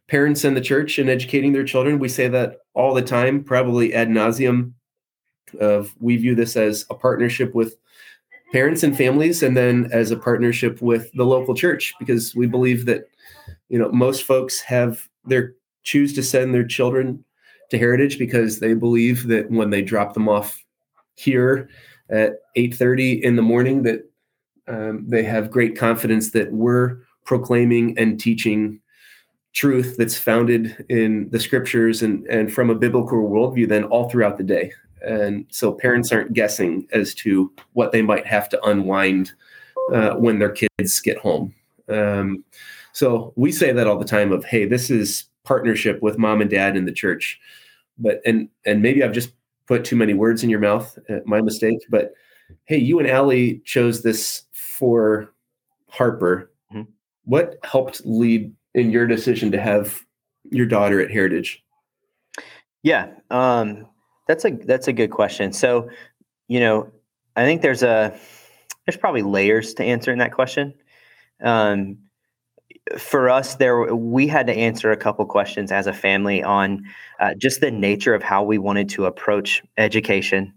parents 0.09 0.45
and 0.45 0.57
the 0.57 0.61
church 0.61 0.99
in 0.99 1.09
educating 1.09 1.53
their 1.53 1.65
children. 1.65 1.99
We 1.99 2.09
say 2.09 2.29
that 2.29 2.59
all 2.75 2.95
the 2.95 3.03
time, 3.03 3.43
probably 3.43 3.95
ad 3.95 4.09
nauseum 4.09 4.73
of 5.61 5.95
we 6.01 6.17
view 6.17 6.35
this 6.35 6.57
as 6.57 6.85
a 6.91 6.95
partnership 6.95 7.55
with 7.55 7.77
parents 8.53 8.83
and 8.83 8.97
families 8.97 9.43
and 9.43 9.57
then 9.57 9.89
as 9.93 10.11
a 10.11 10.17
partnership 10.17 10.81
with 10.81 11.11
the 11.13 11.25
local 11.25 11.55
church 11.55 11.95
because 11.99 12.35
we 12.35 12.47
believe 12.47 12.87
that 12.87 13.09
you 13.69 13.79
know 13.79 13.91
most 13.91 14.23
folks 14.23 14.61
have 14.61 15.09
their 15.25 15.55
choose 15.83 16.13
to 16.15 16.23
send 16.23 16.55
their 16.55 16.67
children 16.67 17.25
to 17.71 17.79
heritage 17.79 18.19
because 18.19 18.61
they 18.61 18.75
believe 18.75 19.27
that 19.27 19.51
when 19.51 19.71
they 19.71 19.83
drop 19.83 20.15
them 20.15 20.29
off 20.29 20.63
here 21.17 21.69
at 22.11 22.35
8.30 22.57 23.23
in 23.23 23.37
the 23.37 23.43
morning 23.43 23.83
that 23.83 24.09
um, 24.69 25.05
they 25.09 25.23
have 25.23 25.51
great 25.51 25.77
confidence 25.77 26.31
that 26.33 26.53
we're 26.53 26.99
proclaiming 27.25 27.99
and 27.99 28.21
teaching 28.21 28.81
truth 29.53 29.97
that's 29.97 30.19
founded 30.19 30.85
in 30.89 31.29
the 31.31 31.41
scriptures 31.41 32.03
and, 32.03 32.27
and 32.27 32.53
from 32.53 32.71
a 32.71 32.75
biblical 32.75 33.29
worldview 33.29 33.69
then 33.69 33.85
all 33.85 34.09
throughout 34.09 34.37
the 34.37 34.45
day 34.45 34.71
and 35.07 35.47
so 35.49 35.73
parents 35.73 36.13
aren't 36.13 36.33
guessing 36.33 36.87
as 36.93 37.15
to 37.15 37.53
what 37.73 37.93
they 37.93 38.03
might 38.03 38.27
have 38.27 38.49
to 38.49 38.63
unwind 38.65 39.33
uh, 39.93 40.15
when 40.15 40.39
their 40.39 40.53
kids 40.53 41.01
get 41.01 41.19
home 41.19 41.55
um, 41.89 42.45
so 42.93 43.33
we 43.37 43.53
say 43.53 43.73
that 43.73 43.87
all 43.87 43.99
the 43.99 44.05
time 44.05 44.33
of 44.33 44.45
hey 44.45 44.65
this 44.67 44.91
is 44.91 45.25
partnership 45.45 46.03
with 46.03 46.19
mom 46.19 46.41
and 46.41 46.51
dad 46.51 46.77
in 46.77 46.85
the 46.85 46.93
church 46.93 47.41
but 47.99 48.21
and 48.25 48.49
and 48.65 48.83
maybe 48.83 49.03
I've 49.03 49.13
just 49.13 49.33
put 49.67 49.85
too 49.85 49.97
many 49.97 50.15
words 50.15 50.43
in 50.43 50.51
your 50.51 50.61
mouth. 50.61 50.99
Uh, 51.09 51.21
my 51.25 51.41
mistake. 51.41 51.79
But 51.89 52.15
hey, 52.65 52.79
you 52.79 52.99
and 52.99 53.09
Allie 53.09 53.61
chose 53.65 54.03
this 54.03 54.45
for 54.53 55.33
Harper. 55.89 56.51
Mm-hmm. 56.73 56.91
What 57.25 57.59
helped 57.65 58.03
lead 58.05 58.55
in 58.75 58.91
your 58.91 59.07
decision 59.07 59.51
to 59.53 59.61
have 59.61 60.01
your 60.51 60.67
daughter 60.67 61.01
at 61.01 61.11
Heritage? 61.11 61.63
Yeah, 62.83 63.09
um, 63.31 63.87
that's 64.27 64.45
a 64.45 64.51
that's 64.51 64.89
a 64.89 64.93
good 64.93 65.11
question. 65.11 65.53
So, 65.53 65.89
you 66.49 66.61
know, 66.61 66.91
I 67.35 67.45
think 67.45 67.63
there's 67.63 67.83
a 67.83 68.19
there's 68.87 68.97
probably 68.97 69.23
layers 69.23 69.75
to 69.75 69.85
answering 69.85 70.19
that 70.19 70.33
question. 70.33 70.75
Um, 71.43 71.99
for 72.99 73.29
us, 73.29 73.57
there 73.57 73.95
we 73.95 74.27
had 74.27 74.47
to 74.47 74.53
answer 74.53 74.91
a 74.93 74.97
couple 74.97 75.25
questions 75.27 75.73
as 75.73 75.87
a 75.87 75.93
family 75.93 76.43
on 76.43 76.85
uh, 77.21 77.35
just 77.35 77.61
the 77.61 77.71
nature 77.71 78.15
of 78.15 78.23
how 78.23 78.45
we 78.45 78.59
wanted 78.59 78.89
to 78.91 79.07
approach 79.07 79.63
education, 79.77 80.53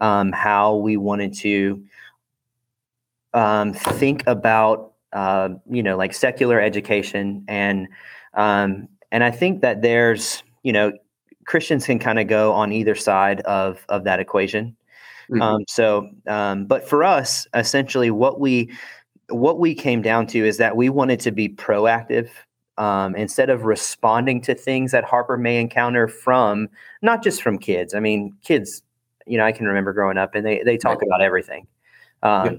um, 0.00 0.32
how 0.32 0.76
we 0.76 0.96
wanted 0.96 1.34
to 1.34 1.84
um, 3.34 3.72
think 3.72 4.26
about 4.26 4.92
uh, 5.12 5.50
you 5.70 5.82
know 5.82 5.96
like 5.96 6.14
secular 6.14 6.60
education 6.60 7.44
and 7.48 7.88
um, 8.34 8.88
and 9.10 9.24
I 9.24 9.30
think 9.30 9.62
that 9.62 9.82
there's 9.82 10.42
you 10.62 10.72
know 10.72 10.92
Christians 11.48 11.86
can 11.86 11.98
kind 11.98 12.18
of 12.18 12.26
go 12.26 12.52
on 12.52 12.72
either 12.72 12.94
side 12.94 13.40
of 13.40 13.84
of 13.88 14.04
that 14.04 14.20
equation. 14.20 14.76
Mm-hmm. 15.30 15.40
Um, 15.40 15.64
so, 15.66 16.10
um, 16.26 16.66
but 16.66 16.86
for 16.86 17.02
us, 17.02 17.46
essentially, 17.54 18.10
what 18.10 18.38
we 18.38 18.70
what 19.30 19.58
we 19.58 19.74
came 19.74 20.02
down 20.02 20.26
to 20.26 20.46
is 20.46 20.58
that 20.58 20.76
we 20.76 20.90
wanted 20.90 21.20
to 21.20 21.30
be 21.30 21.48
proactive 21.48 22.28
um, 22.76 23.16
instead 23.16 23.48
of 23.48 23.64
responding 23.64 24.42
to 24.42 24.54
things 24.54 24.92
that 24.92 25.04
Harper 25.04 25.38
may 25.38 25.58
encounter 25.58 26.06
from 26.06 26.68
not 27.00 27.22
just 27.22 27.42
from 27.42 27.58
kids. 27.58 27.94
I 27.94 28.00
mean, 28.00 28.34
kids, 28.44 28.82
you 29.26 29.38
know, 29.38 29.44
I 29.44 29.52
can 29.52 29.66
remember 29.66 29.94
growing 29.94 30.18
up 30.18 30.34
and 30.34 30.44
they 30.44 30.62
they 30.62 30.76
talk 30.76 31.02
about 31.02 31.22
everything. 31.22 31.66
Um, 32.22 32.44
yeah. 32.46 32.52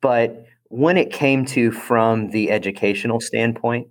But 0.00 0.46
when 0.64 0.96
it 0.96 1.12
came 1.12 1.44
to 1.46 1.70
from 1.70 2.30
the 2.30 2.50
educational 2.50 3.20
standpoint, 3.20 3.86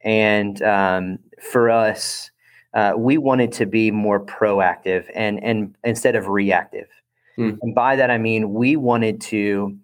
and 0.00 0.60
um, 0.62 1.18
for 1.40 1.70
us, 1.70 2.31
uh, 2.74 2.94
we 2.96 3.18
wanted 3.18 3.52
to 3.52 3.66
be 3.66 3.90
more 3.90 4.24
proactive 4.24 5.10
and 5.14 5.42
and 5.42 5.74
instead 5.84 6.16
of 6.16 6.28
reactive. 6.28 6.88
Mm. 7.38 7.58
And 7.62 7.74
by 7.74 7.96
that, 7.96 8.10
I 8.10 8.18
mean 8.18 8.52
we 8.52 8.76
wanted 8.76 9.20
to 9.22 9.76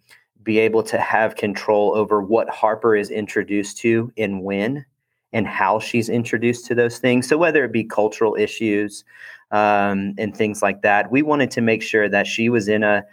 be 0.43 0.59
able 0.59 0.83
to 0.83 0.99
have 0.99 1.37
control 1.37 1.95
over 1.95 2.23
what 2.23 2.49
Harper 2.49 2.97
is 2.97 3.11
introduced 3.11 3.77
to 3.79 4.11
and 4.17 4.43
when 4.43 4.87
and 5.33 5.47
how 5.47 5.79
she's 5.79 6.09
introduced 6.09 6.67
to 6.67 6.75
those 6.75 6.99
things. 6.99 7.29
So, 7.29 7.37
whether 7.37 7.65
it 7.65 7.73
be 7.73 7.85
cultural 7.85 8.35
issues 8.35 9.05
um, 9.51 10.15
and 10.17 10.35
things 10.35 10.63
like 10.63 10.83
that, 10.83 11.11
we 11.11 11.23
wanted 11.23 11.51
to 11.53 11.61
make 11.61 11.83
sure 11.83 12.09
that 12.09 12.27
she 12.27 12.49
was 12.49 12.69
in 12.69 12.83
a 12.83 13.05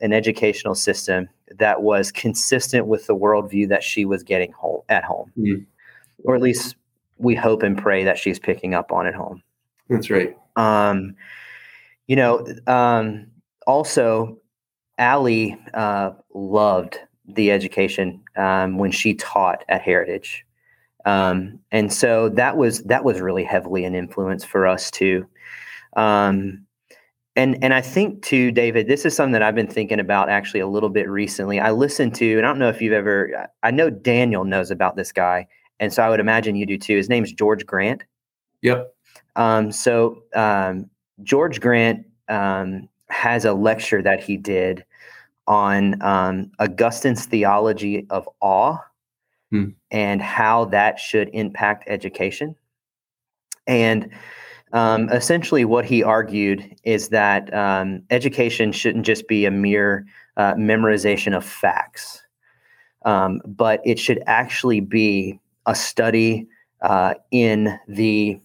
an 0.00 0.12
educational 0.12 0.74
system 0.74 1.28
that 1.58 1.82
was 1.82 2.12
consistent 2.12 2.86
with 2.86 3.06
the 3.06 3.16
worldview 3.16 3.68
that 3.68 3.82
she 3.82 4.04
was 4.04 4.22
getting 4.22 4.52
home 4.52 4.82
at 4.88 5.04
home, 5.04 5.32
mm. 5.38 5.64
or 6.24 6.36
at 6.36 6.42
least 6.42 6.76
we 7.18 7.34
hope 7.34 7.62
and 7.62 7.76
pray 7.76 8.04
that 8.04 8.18
she's 8.18 8.38
picking 8.38 8.74
up 8.74 8.92
on 8.92 9.06
at 9.06 9.14
home. 9.14 9.42
That's 9.88 10.10
right. 10.10 10.36
Um, 10.56 11.14
you 12.06 12.16
know, 12.16 12.46
um, 12.66 13.26
also, 13.66 14.38
Allie 14.98 15.58
uh, 15.74 16.12
loved 16.34 16.98
the 17.26 17.50
education 17.50 18.22
um, 18.36 18.78
when 18.78 18.90
she 18.90 19.14
taught 19.14 19.64
at 19.68 19.82
Heritage, 19.82 20.44
um, 21.04 21.58
and 21.72 21.92
so 21.92 22.28
that 22.30 22.56
was 22.56 22.82
that 22.84 23.04
was 23.04 23.20
really 23.20 23.44
heavily 23.44 23.84
an 23.84 23.94
influence 23.94 24.44
for 24.44 24.66
us 24.66 24.90
too. 24.90 25.26
Um, 25.96 26.66
and 27.36 27.62
and 27.62 27.74
I 27.74 27.82
think 27.82 28.22
too, 28.22 28.50
David, 28.50 28.88
this 28.88 29.04
is 29.04 29.14
something 29.14 29.32
that 29.32 29.42
I've 29.42 29.54
been 29.54 29.66
thinking 29.68 30.00
about 30.00 30.30
actually 30.30 30.60
a 30.60 30.66
little 30.66 30.88
bit 30.88 31.08
recently. 31.08 31.60
I 31.60 31.70
listened 31.70 32.14
to, 32.16 32.36
and 32.38 32.46
I 32.46 32.48
don't 32.48 32.58
know 32.58 32.70
if 32.70 32.80
you've 32.80 32.94
ever, 32.94 33.48
I 33.62 33.70
know 33.70 33.90
Daniel 33.90 34.44
knows 34.44 34.70
about 34.70 34.96
this 34.96 35.12
guy, 35.12 35.46
and 35.80 35.92
so 35.92 36.02
I 36.02 36.08
would 36.08 36.20
imagine 36.20 36.56
you 36.56 36.66
do 36.66 36.78
too. 36.78 36.96
His 36.96 37.08
name's 37.08 37.32
George 37.32 37.66
Grant. 37.66 38.02
Yep. 38.62 38.94
Um, 39.36 39.70
so 39.70 40.22
um, 40.34 40.88
George 41.22 41.60
Grant 41.60 42.06
um, 42.28 42.88
has 43.08 43.44
a 43.44 43.52
lecture 43.52 44.02
that 44.02 44.22
he 44.22 44.36
did 44.36 44.84
on 45.46 46.00
um, 46.02 46.50
Augustine's 46.58 47.26
theology 47.26 48.06
of 48.10 48.28
awe 48.40 48.78
hmm. 49.50 49.68
and 49.90 50.20
how 50.20 50.64
that 50.66 50.98
should 50.98 51.30
impact 51.32 51.84
education. 51.86 52.56
And 53.66 54.10
um, 54.72 55.08
essentially, 55.10 55.64
what 55.64 55.84
he 55.84 56.02
argued 56.02 56.76
is 56.82 57.08
that 57.10 57.52
um, 57.54 58.02
education 58.10 58.72
shouldn't 58.72 59.06
just 59.06 59.28
be 59.28 59.44
a 59.44 59.50
mere 59.50 60.04
uh, 60.36 60.54
memorization 60.54 61.36
of 61.36 61.44
facts, 61.44 62.22
um, 63.04 63.40
but 63.46 63.80
it 63.84 63.98
should 63.98 64.22
actually 64.26 64.80
be 64.80 65.40
a 65.66 65.74
study 65.74 66.46
uh, 66.82 67.14
in 67.30 67.78
the 67.88 68.40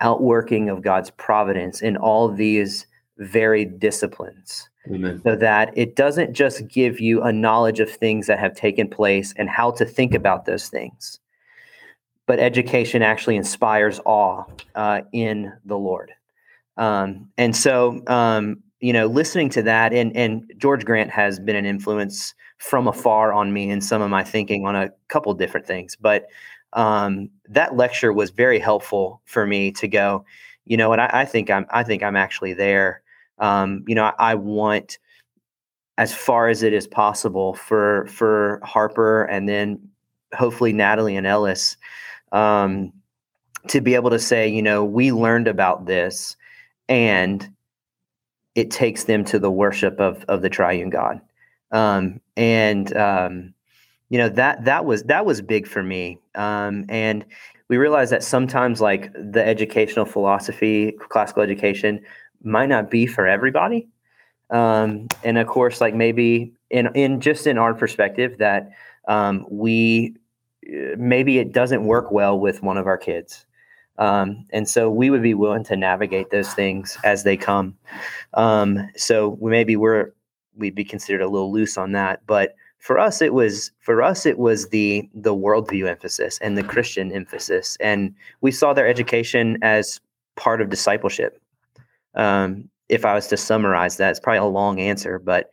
outworking 0.00 0.68
of 0.68 0.82
God's 0.82 1.10
providence 1.10 1.82
in 1.82 1.96
all 1.96 2.28
these 2.28 2.86
varied 3.18 3.78
disciplines. 3.78 4.68
Amen. 4.90 5.20
So 5.24 5.36
that 5.36 5.76
it 5.76 5.94
doesn't 5.94 6.32
just 6.32 6.66
give 6.68 7.00
you 7.00 7.22
a 7.22 7.32
knowledge 7.32 7.80
of 7.80 7.90
things 7.90 8.26
that 8.26 8.38
have 8.38 8.54
taken 8.54 8.88
place 8.88 9.34
and 9.36 9.48
how 9.48 9.72
to 9.72 9.84
think 9.84 10.14
about 10.14 10.46
those 10.46 10.68
things, 10.68 11.20
but 12.26 12.38
education 12.38 13.02
actually 13.02 13.36
inspires 13.36 14.00
awe 14.06 14.44
uh, 14.74 15.02
in 15.12 15.52
the 15.66 15.76
Lord. 15.76 16.12
Um, 16.78 17.28
and 17.36 17.54
so, 17.54 18.02
um, 18.06 18.62
you 18.80 18.94
know, 18.94 19.06
listening 19.06 19.50
to 19.50 19.62
that, 19.62 19.92
and 19.92 20.16
and 20.16 20.50
George 20.56 20.86
Grant 20.86 21.10
has 21.10 21.38
been 21.38 21.56
an 21.56 21.66
influence 21.66 22.34
from 22.60 22.86
afar 22.86 23.32
on 23.32 23.52
me 23.52 23.70
and 23.70 23.82
some 23.82 24.00
of 24.00 24.10
my 24.10 24.22
thinking 24.22 24.64
on 24.64 24.76
a 24.76 24.90
couple 25.08 25.34
different 25.34 25.66
things. 25.66 25.96
But 25.96 26.26
um, 26.72 27.28
that 27.48 27.76
lecture 27.76 28.12
was 28.12 28.30
very 28.30 28.60
helpful 28.60 29.20
for 29.24 29.46
me 29.46 29.72
to 29.72 29.88
go. 29.88 30.24
You 30.66 30.76
know, 30.76 30.92
and 30.92 31.00
I, 31.02 31.10
I 31.12 31.24
think 31.24 31.50
I'm 31.50 31.66
I 31.70 31.82
think 31.82 32.02
I'm 32.02 32.16
actually 32.16 32.54
there 32.54 33.02
um, 33.40 33.84
you 33.88 33.94
know, 33.94 34.04
I, 34.04 34.12
I, 34.18 34.34
want 34.34 34.98
as 35.98 36.14
far 36.14 36.48
as 36.48 36.62
it 36.62 36.72
is 36.72 36.86
possible 36.86 37.54
for 37.54 38.06
for 38.06 38.60
Harper 38.62 39.24
and 39.24 39.48
then 39.48 39.80
hopefully 40.34 40.72
Natalie 40.72 41.16
and 41.16 41.26
Ellis 41.26 41.76
um, 42.32 42.92
to 43.68 43.80
be 43.80 43.94
able 43.94 44.10
to 44.10 44.18
say, 44.18 44.46
you 44.46 44.62
know, 44.62 44.84
we 44.84 45.10
learned 45.10 45.48
about 45.48 45.86
this, 45.86 46.36
and 46.88 47.48
it 48.54 48.70
takes 48.70 49.04
them 49.04 49.24
to 49.24 49.38
the 49.38 49.50
worship 49.50 49.98
of 49.98 50.24
of 50.28 50.42
the 50.42 50.50
Triune 50.50 50.90
God, 50.90 51.20
um, 51.72 52.20
and 52.36 52.96
um, 52.96 53.54
you 54.08 54.18
know 54.18 54.28
that 54.28 54.64
that 54.64 54.84
was 54.84 55.04
that 55.04 55.24
was 55.24 55.40
big 55.42 55.66
for 55.66 55.82
me, 55.82 56.18
um, 56.34 56.84
and 56.88 57.24
we 57.68 57.76
realized 57.76 58.12
that 58.12 58.24
sometimes 58.24 58.80
like 58.80 59.12
the 59.12 59.46
educational 59.46 60.04
philosophy, 60.04 60.92
classical 61.08 61.42
education 61.42 62.00
might 62.42 62.68
not 62.68 62.90
be 62.90 63.06
for 63.06 63.26
everybody. 63.26 63.88
Um, 64.50 65.06
and 65.22 65.38
of 65.38 65.46
course, 65.46 65.80
like 65.80 65.94
maybe 65.94 66.52
in 66.70 66.88
in 66.94 67.20
just 67.20 67.46
in 67.46 67.58
our 67.58 67.74
perspective 67.74 68.38
that 68.38 68.70
um, 69.06 69.46
we 69.48 70.16
maybe 70.96 71.38
it 71.38 71.52
doesn't 71.52 71.84
work 71.84 72.10
well 72.10 72.38
with 72.38 72.62
one 72.62 72.76
of 72.76 72.86
our 72.86 72.98
kids. 72.98 73.46
Um, 73.98 74.46
and 74.50 74.68
so 74.68 74.90
we 74.90 75.10
would 75.10 75.22
be 75.22 75.34
willing 75.34 75.64
to 75.64 75.76
navigate 75.76 76.30
those 76.30 76.52
things 76.54 76.96
as 77.04 77.22
they 77.22 77.36
come. 77.36 77.76
Um, 78.34 78.88
so 78.96 79.36
we 79.40 79.50
maybe 79.50 79.76
we're 79.76 80.12
we'd 80.56 80.74
be 80.74 80.84
considered 80.84 81.22
a 81.22 81.28
little 81.28 81.52
loose 81.52 81.78
on 81.78 81.92
that, 81.92 82.20
but 82.26 82.54
for 82.78 82.98
us 82.98 83.20
it 83.20 83.34
was 83.34 83.70
for 83.80 84.02
us 84.02 84.24
it 84.24 84.38
was 84.38 84.68
the 84.68 85.08
the 85.14 85.34
worldview 85.34 85.86
emphasis 85.86 86.38
and 86.40 86.56
the 86.56 86.62
Christian 86.62 87.12
emphasis, 87.12 87.76
and 87.80 88.14
we 88.40 88.50
saw 88.50 88.72
their 88.72 88.88
education 88.88 89.58
as 89.62 90.00
part 90.36 90.60
of 90.60 90.70
discipleship. 90.70 91.40
Um, 92.14 92.68
if 92.88 93.04
I 93.04 93.14
was 93.14 93.28
to 93.28 93.36
summarize 93.36 93.98
that, 93.98 94.10
it's 94.10 94.20
probably 94.20 94.38
a 94.38 94.44
long 94.44 94.80
answer, 94.80 95.18
but 95.18 95.50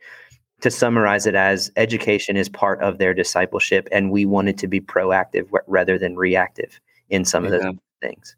to 0.60 0.70
summarize 0.70 1.26
it 1.26 1.36
as 1.36 1.70
education 1.76 2.36
is 2.36 2.48
part 2.48 2.82
of 2.82 2.98
their 2.98 3.14
discipleship, 3.14 3.88
and 3.92 4.10
we 4.10 4.24
wanted 4.24 4.58
to 4.58 4.66
be 4.66 4.80
proactive 4.80 5.48
rather 5.66 5.98
than 5.98 6.16
reactive 6.16 6.80
in 7.10 7.24
some 7.24 7.44
yeah. 7.44 7.52
of 7.52 7.62
those 7.62 7.74
things. 8.00 8.36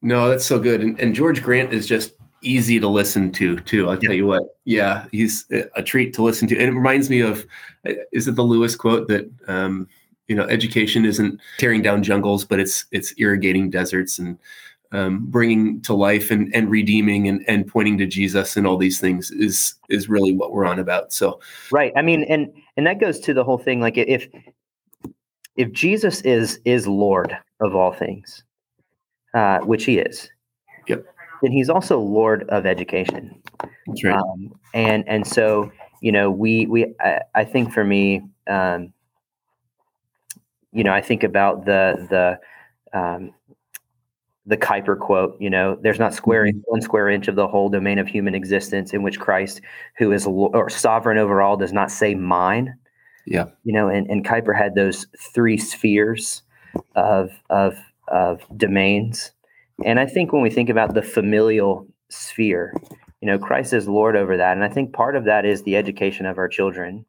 No, 0.00 0.28
that's 0.28 0.46
so 0.46 0.58
good. 0.58 0.80
And, 0.80 0.98
and, 1.00 1.14
George 1.14 1.42
Grant 1.42 1.72
is 1.72 1.86
just 1.86 2.14
easy 2.42 2.78
to 2.80 2.88
listen 2.88 3.32
to, 3.32 3.56
too. 3.60 3.88
I'll 3.88 3.96
tell 3.96 4.12
you 4.12 4.26
what. 4.26 4.42
Yeah, 4.64 5.06
he's 5.12 5.46
a 5.50 5.82
treat 5.82 6.14
to 6.14 6.22
listen 6.22 6.48
to. 6.48 6.58
And 6.58 6.68
it 6.68 6.74
reminds 6.74 7.10
me 7.10 7.20
of, 7.20 7.46
is 8.12 8.28
it 8.28 8.36
the 8.36 8.42
Lewis 8.42 8.76
quote 8.76 9.08
that, 9.08 9.30
um, 9.48 9.88
you 10.28 10.36
know, 10.36 10.44
education 10.44 11.04
isn't 11.04 11.40
tearing 11.58 11.82
down 11.82 12.02
jungles, 12.02 12.44
but 12.44 12.60
it's 12.60 12.84
it's 12.92 13.14
irrigating 13.16 13.70
deserts 13.70 14.18
and 14.18 14.38
um, 14.92 15.26
bringing 15.26 15.80
to 15.82 15.94
life 15.94 16.30
and, 16.30 16.54
and 16.54 16.70
redeeming 16.70 17.28
and, 17.28 17.44
and 17.48 17.66
pointing 17.66 17.98
to 17.98 18.06
Jesus 18.06 18.56
and 18.56 18.66
all 18.66 18.76
these 18.76 19.00
things 19.00 19.30
is 19.30 19.74
is 19.88 20.08
really 20.08 20.34
what 20.34 20.52
we're 20.52 20.66
on 20.66 20.78
about. 20.78 21.12
So 21.12 21.40
right. 21.70 21.92
I 21.96 22.02
mean, 22.02 22.24
and 22.24 22.52
and 22.76 22.86
that 22.86 23.00
goes 23.00 23.20
to 23.20 23.34
the 23.34 23.44
whole 23.44 23.58
thing. 23.58 23.80
Like 23.80 23.96
if 23.96 24.28
if 25.56 25.72
Jesus 25.72 26.20
is 26.22 26.60
is 26.64 26.86
Lord 26.86 27.36
of 27.60 27.74
all 27.74 27.92
things, 27.92 28.44
uh, 29.34 29.60
which 29.60 29.84
He 29.84 29.98
is. 29.98 30.30
Yep. 30.88 31.06
Then 31.42 31.52
he's 31.52 31.68
also 31.70 31.98
Lord 31.98 32.44
of 32.48 32.66
education. 32.66 33.40
That's 33.86 34.04
right. 34.04 34.14
Um, 34.16 34.52
and 34.74 35.04
and 35.08 35.26
so 35.26 35.70
you 36.00 36.12
know 36.12 36.30
we 36.30 36.66
we 36.66 36.94
I, 37.00 37.20
I 37.34 37.44
think 37.44 37.72
for 37.72 37.84
me, 37.84 38.22
um, 38.48 38.92
you 40.72 40.84
know, 40.84 40.92
I 40.92 41.00
think 41.00 41.22
about 41.24 41.64
the 41.64 42.06
the 42.92 42.98
um, 42.98 43.32
the 44.46 44.56
Kuyper 44.56 44.98
quote. 44.98 45.36
You 45.40 45.50
know, 45.50 45.76
there's 45.82 45.98
not 45.98 46.14
square 46.14 46.44
Mhm. 46.46 46.62
one 46.66 46.80
square 46.80 47.08
inch 47.08 47.28
of 47.28 47.36
the 47.36 47.48
whole 47.48 47.68
domain 47.68 47.98
of 47.98 48.08
human 48.08 48.34
existence 48.34 48.92
in 48.92 49.02
which 49.02 49.18
Christ, 49.20 49.60
who 49.98 50.12
is 50.12 50.26
or 50.26 50.68
sovereign 50.70 51.18
over 51.18 51.40
all, 51.42 51.56
does 51.56 51.72
not 51.72 51.90
say 51.90 52.14
mine. 52.14 52.74
Yeah. 53.26 53.46
You 53.64 53.72
know, 53.72 53.88
and 53.88 54.06
and 54.08 54.24
Kuyper 54.24 54.56
had 54.56 54.74
those 54.74 55.06
three 55.34 55.56
spheres 55.58 56.42
of 56.96 57.30
of 57.50 57.76
of 58.08 58.40
domains, 58.56 59.32
and 59.84 60.00
I 60.00 60.06
think 60.06 60.32
when 60.32 60.42
we 60.42 60.50
think 60.50 60.68
about 60.68 60.94
the 60.94 61.02
familial 61.02 61.86
sphere, 62.08 62.74
you 63.20 63.26
know, 63.26 63.38
Christ 63.38 63.72
is 63.72 63.88
Lord 63.88 64.16
over 64.16 64.36
that, 64.36 64.52
and 64.52 64.64
I 64.64 64.68
think 64.68 64.92
part 64.92 65.16
of 65.16 65.24
that 65.24 65.44
is 65.44 65.62
the 65.62 65.76
education 65.76 66.26
of 66.26 66.38
our 66.38 66.48
children, 66.48 67.04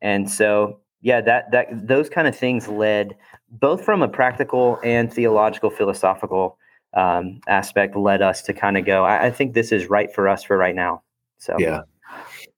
and 0.00 0.30
so 0.30 0.80
yeah, 1.00 1.20
that 1.20 1.50
that 1.50 1.68
those 1.86 2.08
kind 2.08 2.28
of 2.28 2.36
things 2.36 2.68
led 2.68 3.16
both 3.50 3.84
from 3.84 4.02
a 4.02 4.08
practical 4.08 4.78
and 4.82 5.12
theological, 5.12 5.70
philosophical 5.70 6.58
um, 6.94 7.40
aspect 7.48 7.96
led 7.96 8.22
us 8.22 8.42
to 8.42 8.54
kind 8.54 8.76
of 8.76 8.84
go. 8.84 9.04
I, 9.04 9.26
I 9.26 9.30
think 9.30 9.54
this 9.54 9.72
is 9.72 9.88
right 9.88 10.12
for 10.14 10.28
us 10.28 10.42
for 10.42 10.56
right 10.56 10.74
now. 10.74 11.02
So 11.38 11.56
Yeah. 11.58 11.82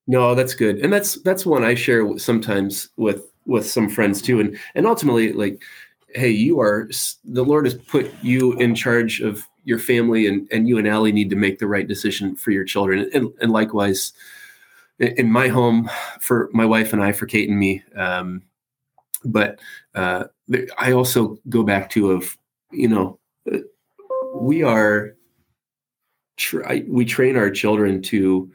No, 0.07 0.35
that's 0.35 0.53
good, 0.53 0.77
and 0.77 0.93
that's 0.93 1.19
that's 1.23 1.45
one 1.45 1.63
I 1.63 1.73
share 1.73 2.17
sometimes 2.19 2.89
with 2.95 3.27
with 3.47 3.67
some 3.69 3.89
friends 3.89 4.21
too, 4.21 4.39
and 4.39 4.57
and 4.75 4.85
ultimately, 4.85 5.33
like, 5.33 5.61
hey, 6.15 6.29
you 6.29 6.59
are 6.61 6.89
the 7.25 7.43
Lord 7.43 7.65
has 7.65 7.75
put 7.75 8.11
you 8.23 8.53
in 8.53 8.73
charge 8.73 9.21
of 9.21 9.45
your 9.65 9.79
family, 9.79 10.27
and 10.27 10.47
and 10.51 10.67
you 10.67 10.77
and 10.77 10.87
Allie 10.87 11.11
need 11.11 11.29
to 11.29 11.35
make 11.35 11.59
the 11.59 11.67
right 11.67 11.87
decision 11.87 12.35
for 12.35 12.51
your 12.51 12.63
children, 12.63 13.09
and 13.13 13.31
and 13.41 13.51
likewise, 13.51 14.13
in 14.99 15.31
my 15.31 15.47
home 15.49 15.89
for 16.21 16.49
my 16.53 16.65
wife 16.65 16.93
and 16.93 17.03
I, 17.03 17.11
for 17.11 17.25
Kate 17.25 17.49
and 17.49 17.59
me, 17.59 17.83
um, 17.95 18.41
but 19.25 19.59
uh, 19.93 20.25
I 20.77 20.93
also 20.93 21.37
go 21.49 21.63
back 21.63 21.89
to 21.91 22.11
of 22.11 22.37
you 22.71 22.87
know, 22.87 23.19
uh, 23.51 23.59
we 24.35 24.63
are 24.63 25.15
try, 26.37 26.83
we 26.87 27.05
train 27.05 27.35
our 27.37 27.49
children 27.49 28.01
to 28.01 28.51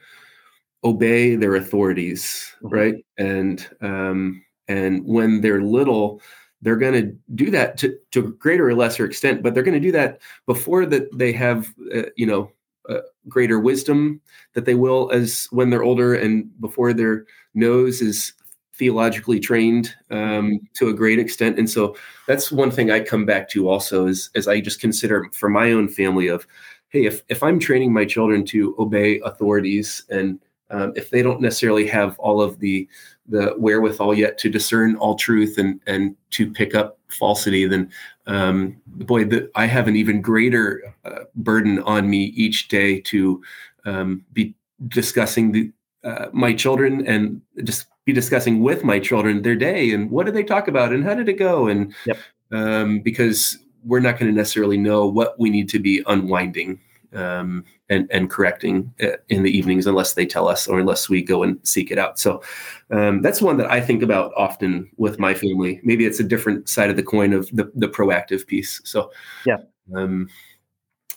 obey 0.84 1.36
their 1.36 1.56
authorities 1.56 2.54
Mhm. 2.62 2.72
right 2.72 2.94
and 3.18 3.68
um 3.82 4.42
and 4.68 5.04
when 5.04 5.40
they're 5.42 5.60
little 5.62 6.22
they're 6.62 6.76
going 6.76 6.92
to 6.92 7.16
do 7.34 7.50
that 7.50 7.76
to, 7.78 7.96
to 8.10 8.26
a 8.26 8.30
greater 8.30 8.68
or 8.68 8.74
lesser 8.74 9.04
extent 9.04 9.42
but 9.42 9.54
they're 9.54 9.62
going 9.62 9.74
to 9.74 9.80
do 9.80 9.92
that 9.92 10.20
before 10.46 10.86
that 10.86 11.06
they 11.16 11.32
have 11.32 11.68
uh, 11.94 12.02
you 12.16 12.26
know 12.26 12.50
uh, 12.88 13.00
greater 13.28 13.60
wisdom 13.60 14.20
that 14.54 14.64
they 14.64 14.74
will 14.74 15.10
as 15.12 15.46
when 15.50 15.70
they're 15.70 15.82
older 15.84 16.14
and 16.14 16.48
before 16.60 16.92
their 16.92 17.26
nose 17.54 18.00
is 18.00 18.32
theologically 18.80 19.38
trained 19.38 19.94
um, 20.10 20.58
to 20.74 20.88
a 20.88 20.94
great 20.94 21.18
extent. 21.18 21.58
And 21.58 21.68
so 21.68 21.94
that's 22.26 22.50
one 22.50 22.70
thing 22.70 22.90
i 22.90 22.98
come 22.98 23.26
back 23.26 23.48
to 23.50 23.68
also 23.68 24.06
is 24.06 24.30
as 24.34 24.48
i 24.48 24.60
just 24.60 24.80
consider 24.80 25.28
for 25.32 25.50
my 25.50 25.72
own 25.72 25.88
family 25.88 26.28
of 26.28 26.46
hey 26.90 27.04
if, 27.04 27.22
if 27.28 27.42
i'm 27.42 27.58
training 27.58 27.92
my 27.92 28.04
children 28.04 28.44
to 28.44 28.74
obey 28.78 29.20
authorities 29.20 30.04
and 30.10 30.38
um, 30.70 30.92
if 30.94 31.10
they 31.10 31.22
don't 31.22 31.40
necessarily 31.40 31.86
have 31.88 32.16
all 32.20 32.40
of 32.40 32.60
the 32.60 32.88
the 33.30 33.54
wherewithal 33.56 34.14
yet 34.14 34.36
to 34.38 34.50
discern 34.50 34.96
all 34.96 35.14
truth 35.14 35.56
and 35.56 35.80
and 35.86 36.16
to 36.30 36.50
pick 36.50 36.74
up 36.74 36.98
falsity, 37.08 37.66
then 37.66 37.90
um, 38.26 38.80
boy, 38.86 39.24
the, 39.24 39.50
I 39.54 39.66
have 39.66 39.88
an 39.88 39.96
even 39.96 40.20
greater 40.20 40.94
uh, 41.04 41.24
burden 41.34 41.80
on 41.80 42.08
me 42.08 42.24
each 42.36 42.68
day 42.68 43.00
to 43.00 43.42
um, 43.84 44.24
be 44.32 44.54
discussing 44.88 45.52
the 45.52 45.72
uh, 46.04 46.26
my 46.32 46.52
children 46.52 47.06
and 47.06 47.40
just 47.64 47.86
be 48.04 48.12
discussing 48.12 48.60
with 48.60 48.84
my 48.84 48.98
children 48.98 49.42
their 49.42 49.56
day 49.56 49.92
and 49.92 50.10
what 50.10 50.24
did 50.26 50.34
they 50.34 50.42
talk 50.42 50.68
about 50.68 50.92
and 50.92 51.04
how 51.04 51.14
did 51.14 51.28
it 51.28 51.34
go 51.34 51.68
and 51.68 51.94
Yep. 52.06 52.16
um, 52.52 53.00
because 53.00 53.58
we're 53.84 54.00
not 54.00 54.18
going 54.18 54.30
to 54.30 54.36
necessarily 54.36 54.78
know 54.78 55.06
what 55.06 55.38
we 55.38 55.50
need 55.50 55.68
to 55.68 55.78
be 55.78 56.02
unwinding 56.06 56.80
um, 57.14 57.64
and 57.88 58.08
and 58.10 58.30
correcting 58.30 58.92
uh, 59.02 59.16
in 59.28 59.42
the 59.42 59.56
evenings 59.56 59.86
unless 59.86 60.14
they 60.14 60.26
tell 60.26 60.48
us 60.48 60.66
or 60.68 60.78
unless 60.78 61.08
we 61.08 61.22
go 61.22 61.42
and 61.42 61.58
seek 61.66 61.90
it 61.90 61.98
out. 61.98 62.18
So 62.18 62.42
um, 62.90 63.22
that's 63.22 63.42
one 63.42 63.56
that 63.58 63.70
I 63.70 63.80
think 63.80 64.02
about 64.02 64.32
often 64.36 64.90
with 64.96 65.18
my 65.18 65.34
family. 65.34 65.80
Maybe 65.82 66.06
it's 66.06 66.20
a 66.20 66.24
different 66.24 66.68
side 66.68 66.90
of 66.90 66.96
the 66.96 67.02
coin 67.02 67.32
of 67.32 67.48
the 67.50 67.70
the 67.74 67.88
proactive 67.88 68.46
piece. 68.46 68.80
So 68.84 69.10
Yeah. 69.46 69.58
Um, 69.94 70.28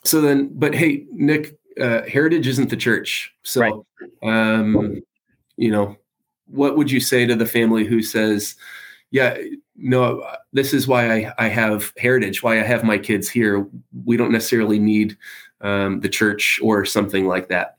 so 0.03 0.21
then, 0.21 0.49
but 0.53 0.73
hey, 0.75 1.05
Nick, 1.11 1.57
uh, 1.79 2.01
heritage 2.03 2.47
isn't 2.47 2.69
the 2.69 2.77
church. 2.77 3.33
So, 3.43 3.61
Right. 3.61 3.73
um, 4.23 5.01
you 5.57 5.71
know, 5.71 5.95
what 6.47 6.77
would 6.77 6.91
you 6.91 6.99
say 6.99 7.25
to 7.25 7.35
the 7.35 7.45
family 7.45 7.85
who 7.85 8.01
says, 8.01 8.55
"Yeah, 9.11 9.37
no, 9.75 10.25
this 10.51 10.73
is 10.73 10.87
why 10.87 11.11
I, 11.11 11.33
I 11.37 11.47
have 11.47 11.93
heritage, 11.97 12.43
why 12.43 12.59
I 12.59 12.63
have 12.63 12.83
my 12.83 12.97
kids 12.97 13.29
here. 13.29 13.65
We 14.05 14.17
don't 14.17 14.31
necessarily 14.31 14.79
need 14.79 15.17
um, 15.63 16.01
the 16.01 16.09
church 16.09 16.59
or 16.61 16.85
something 16.85 17.27
like 17.27 17.49
that." 17.49 17.77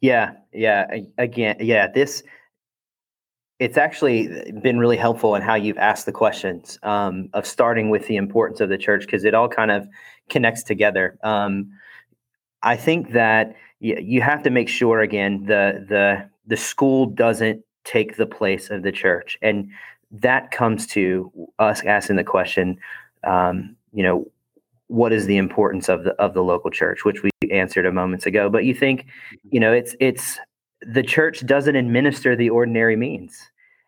Yeah, 0.00 0.32
yeah. 0.52 0.86
Again, 1.18 1.56
yeah. 1.60 1.88
This 1.88 2.22
it's 3.58 3.76
actually 3.76 4.52
been 4.62 4.78
really 4.78 4.96
helpful 4.96 5.34
in 5.34 5.42
how 5.42 5.54
you've 5.54 5.78
asked 5.78 6.06
the 6.06 6.12
questions 6.12 6.78
um, 6.84 7.28
of 7.32 7.44
starting 7.44 7.90
with 7.90 8.06
the 8.06 8.16
importance 8.16 8.60
of 8.60 8.68
the 8.68 8.78
church 8.78 9.00
because 9.02 9.24
it 9.24 9.34
all 9.34 9.48
kind 9.48 9.70
of 9.70 9.88
connects 10.28 10.62
together. 10.62 11.18
Um, 11.24 11.70
I 12.62 12.76
think 12.76 13.12
that 13.12 13.56
you 13.80 14.20
have 14.22 14.42
to 14.42 14.50
make 14.50 14.68
sure 14.68 15.00
again 15.00 15.44
the 15.44 15.84
the 15.88 16.28
the 16.46 16.56
school 16.56 17.06
doesn't 17.06 17.62
take 17.84 18.16
the 18.16 18.26
place 18.26 18.70
of 18.70 18.82
the 18.82 18.92
church, 18.92 19.38
and 19.42 19.68
that 20.10 20.50
comes 20.50 20.86
to 20.88 21.30
us 21.58 21.84
asking 21.84 22.16
the 22.16 22.24
question. 22.24 22.78
Um, 23.24 23.76
you 23.92 24.02
know, 24.02 24.30
what 24.88 25.12
is 25.12 25.26
the 25.26 25.36
importance 25.36 25.88
of 25.88 26.04
the 26.04 26.12
of 26.14 26.34
the 26.34 26.42
local 26.42 26.70
church, 26.70 27.04
which 27.04 27.22
we 27.22 27.30
answered 27.50 27.86
a 27.86 27.92
moments 27.92 28.26
ago. 28.26 28.50
But 28.50 28.64
you 28.64 28.74
think, 28.74 29.06
you 29.50 29.60
know, 29.60 29.72
it's 29.72 29.94
it's 30.00 30.38
the 30.82 31.02
church 31.02 31.44
doesn't 31.46 31.76
administer 31.76 32.36
the 32.36 32.50
ordinary 32.50 32.96
means. 32.96 33.38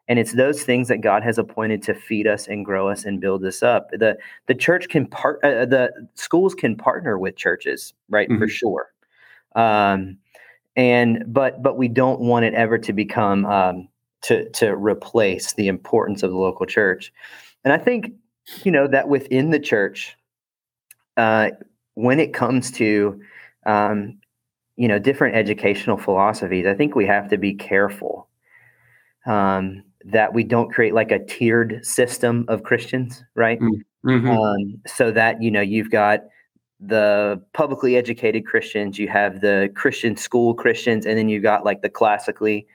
And 0.09 0.19
it's 0.19 0.33
those 0.33 0.65
things 0.65 0.89
that 0.89 1.03
God 1.03 1.23
has 1.23 1.39
appointed 1.39 1.83
to 1.85 1.95
feed 1.95 2.27
us 2.27 2.49
and 2.49 2.65
grow 2.65 2.89
us 2.89 3.05
and 3.05 3.21
build 3.21 3.45
us 3.45 3.63
up. 3.63 3.91
The 3.93 4.19
the 4.47 4.55
church 4.55 4.89
can 4.89 5.07
part 5.07 5.39
uh, 5.45 5.67
the 5.67 5.91
schools 6.15 6.55
can 6.55 6.77
partner 6.77 7.17
with 7.19 7.37
churches, 7.37 7.95
right? 8.09 8.29
For 8.29 8.47
Mhm. 8.47 8.51
sure. 8.51 8.89
Um, 9.55 10.19
and 10.77 11.25
but 11.29 11.63
but 11.63 11.77
we 11.77 11.89
don't 11.89 12.21
want 12.21 12.45
it 12.45 12.55
ever 12.55 12.79
to 12.79 12.93
become 12.93 13.47
um, 13.47 13.89
to 14.23 14.49
to 14.51 14.75
replace 14.77 15.53
the 15.55 15.69
importance 15.69 16.23
of 16.23 16.31
the 16.31 16.37
local 16.37 16.67
church. 16.67 17.13
And 17.65 17.73
I 17.73 17.79
think 17.79 18.13
you 18.65 18.73
know 18.73 18.89
that 18.89 19.09
within 19.09 19.51
the 19.51 19.61
church, 19.61 20.17
uh, 21.17 21.51
when 21.95 22.21
it 22.21 22.33
comes 22.33 22.71
to 22.73 23.21
um, 23.67 24.19
you 24.77 24.89
know 24.89 24.99
different 24.99 25.37
educational 25.37 25.97
philosophies, 25.97 26.67
I 26.67 26.75
think 26.75 26.95
we 26.95 27.07
have 27.07 27.29
to 27.31 27.39
be 27.39 27.55
careful 27.55 28.29
um, 29.27 29.83
that 30.05 30.33
we 30.33 30.45
don't 30.45 30.73
create 30.73 30.95
like 30.95 31.11
a 31.11 31.25
tiered 31.25 31.85
system 31.85 32.45
of 32.49 32.63
Christians, 32.63 33.23
right? 33.35 33.61
Mhm. 33.61 34.31
um, 34.31 34.81
so 34.87 35.11
that 35.11 35.43
you 35.43 35.51
know 35.51 35.61
you've 35.61 35.91
got 35.91 36.21
the 36.81 37.43
publicly 37.53 37.97
educated 37.97 38.47
Christians, 38.47 38.99
you 38.99 39.09
have 39.09 39.43
the 39.43 39.71
Christian 39.75 40.17
school 40.17 40.55
Christians, 40.55 41.05
and 41.05 41.19
then 41.19 41.29
you've 41.29 41.43
got 41.43 41.65
like 41.65 41.83
the 41.83 41.91
classically 41.91 42.67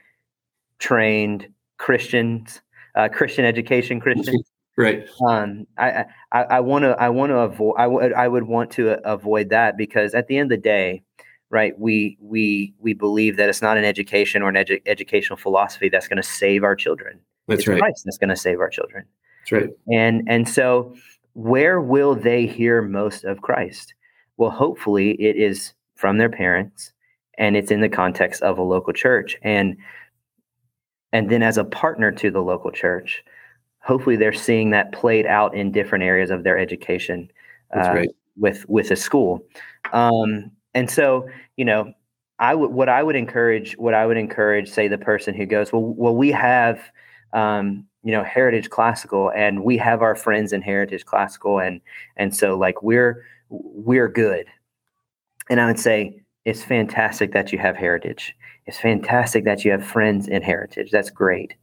trained 0.77 1.47
Christians, 1.77 2.61
uh, 2.95 3.09
Christian 3.09 3.45
education 3.45 3.99
Christians. 3.99 4.45
Right. 4.77 5.07
Um, 5.25 5.65
I 5.77 6.05
I 6.31 6.59
want 6.59 6.83
to 6.83 6.91
I 6.99 7.09
want 7.09 7.29
to 7.29 7.37
avoid 7.37 7.75
I 7.77 7.87
would 7.87 8.13
I 8.13 8.27
would 8.27 8.43
want 8.43 8.71
to 8.71 8.99
avoid 9.07 9.49
that 9.49 9.77
because 9.77 10.13
at 10.13 10.27
the 10.27 10.37
end 10.37 10.51
of 10.51 10.57
the 10.57 10.61
day, 10.61 11.01
right? 11.49 11.77
We 11.79 12.17
we 12.19 12.73
we 12.79 12.93
believe 12.93 13.37
that 13.37 13.47
it's 13.47 13.61
not 13.61 13.77
an 13.77 13.85
education 13.85 14.41
or 14.41 14.49
an 14.49 14.55
edu- 14.55 14.81
educational 14.85 15.37
philosophy 15.37 15.87
that's 15.87 16.09
going 16.09 16.17
to 16.17 16.23
save 16.23 16.63
our 16.65 16.75
children. 16.75 17.21
That's 17.47 17.59
it's 17.59 17.67
right. 17.67 17.79
Christ 17.79 18.03
that's 18.05 18.17
going 18.17 18.29
to 18.29 18.35
save 18.35 18.59
our 18.59 18.69
children 18.69 19.05
That's 19.41 19.51
right. 19.51 19.69
and 19.91 20.23
and 20.27 20.47
so 20.49 20.95
where 21.33 21.79
will 21.79 22.15
they 22.15 22.47
hear 22.47 22.81
most 22.81 23.23
of 23.23 23.41
christ 23.41 23.93
well 24.37 24.49
hopefully 24.49 25.11
it 25.21 25.35
is 25.35 25.73
from 25.95 26.17
their 26.17 26.29
parents 26.29 26.91
and 27.37 27.55
it's 27.55 27.71
in 27.71 27.81
the 27.81 27.89
context 27.89 28.41
of 28.41 28.57
a 28.57 28.63
local 28.63 28.93
church 28.93 29.37
and 29.43 29.77
and 31.13 31.29
then 31.29 31.43
as 31.43 31.57
a 31.57 31.63
partner 31.63 32.11
to 32.11 32.31
the 32.31 32.41
local 32.41 32.71
church 32.71 33.23
hopefully 33.85 34.15
they're 34.15 34.33
seeing 34.33 34.71
that 34.71 34.91
played 34.91 35.25
out 35.25 35.55
in 35.55 35.71
different 35.71 36.03
areas 36.03 36.31
of 36.31 36.43
their 36.43 36.57
education 36.57 37.29
uh, 37.75 38.03
with 38.37 38.67
with 38.69 38.91
a 38.91 38.95
school 38.95 39.43
um 39.93 40.51
and 40.73 40.89
so 40.89 41.27
you 41.57 41.65
know 41.65 41.91
i 42.39 42.53
would 42.55 42.71
what 42.71 42.89
i 42.89 43.01
would 43.03 43.15
encourage 43.15 43.73
what 43.77 43.93
i 43.93 44.05
would 44.05 44.17
encourage 44.17 44.69
say 44.69 44.87
the 44.87 44.97
person 44.97 45.33
who 45.35 45.45
goes 45.45 45.71
well 45.71 45.83
well 45.83 46.15
we 46.15 46.31
have 46.31 46.81
um 47.33 47.85
you 48.03 48.11
know 48.11 48.23
heritage 48.23 48.69
classical 48.69 49.31
and 49.35 49.63
we 49.63 49.77
have 49.77 50.01
our 50.01 50.15
friends 50.15 50.53
in 50.53 50.61
heritage 50.61 51.05
classical 51.05 51.59
and 51.59 51.81
and 52.17 52.35
so 52.35 52.57
like 52.57 52.81
we're 52.83 53.23
we're 53.49 54.09
good 54.09 54.45
And 55.49 55.61
I 55.61 55.67
would 55.67 55.79
say 55.79 56.21
it's 56.45 56.63
fantastic 56.63 57.31
that 57.33 57.51
you 57.51 57.59
have 57.59 57.75
heritage. 57.75 58.35
It's 58.65 58.79
fantastic 58.79 59.43
that 59.45 59.63
you 59.65 59.71
have 59.71 59.85
friends 59.85 60.27
in 60.27 60.41
heritage. 60.41 60.91
That's 60.91 61.09
great. 61.09 61.55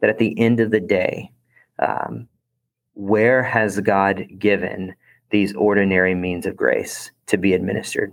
But 0.00 0.10
at 0.10 0.18
the 0.18 0.38
end 0.38 0.60
of 0.60 0.70
the 0.70 0.80
day, 0.80 1.30
um, 1.78 2.28
where 2.94 3.42
has 3.42 3.80
God 3.80 4.26
given 4.38 4.94
these 5.30 5.54
ordinary 5.54 6.14
means 6.14 6.46
of 6.46 6.56
grace 6.56 7.10
to 7.26 7.36
be 7.36 7.52
administered? 7.52 8.12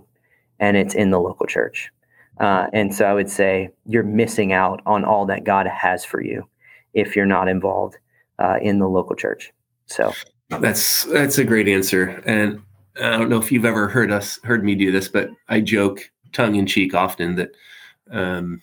And 0.58 0.76
it's 0.76 0.94
in 0.94 1.10
the 1.10 1.20
local 1.20 1.46
church. 1.46 1.90
Uh, 2.38 2.66
and 2.72 2.94
so 2.94 3.04
I 3.06 3.14
would 3.14 3.30
say 3.30 3.70
you're 3.86 4.02
missing 4.02 4.52
out 4.52 4.82
on 4.86 5.04
all 5.04 5.26
that 5.26 5.44
God 5.44 5.66
has 5.66 6.04
for 6.04 6.20
you 6.20 6.48
if 6.94 7.16
you're 7.16 7.26
not 7.26 7.48
involved 7.48 7.96
uh, 8.38 8.58
in 8.60 8.78
the 8.78 8.88
local 8.88 9.16
church. 9.16 9.52
So 9.86 10.12
that's 10.48 11.04
that's 11.04 11.38
a 11.38 11.44
great 11.44 11.68
answer. 11.68 12.22
And 12.26 12.62
I 12.96 13.16
don't 13.18 13.28
know 13.28 13.38
if 13.38 13.50
you've 13.50 13.64
ever 13.64 13.88
heard 13.88 14.10
us 14.10 14.38
heard 14.44 14.64
me 14.64 14.74
do 14.74 14.92
this, 14.92 15.08
but 15.08 15.30
I 15.48 15.60
joke 15.60 16.10
tongue 16.32 16.56
in 16.56 16.66
cheek 16.66 16.94
often 16.94 17.36
that 17.36 17.50
um, 18.10 18.62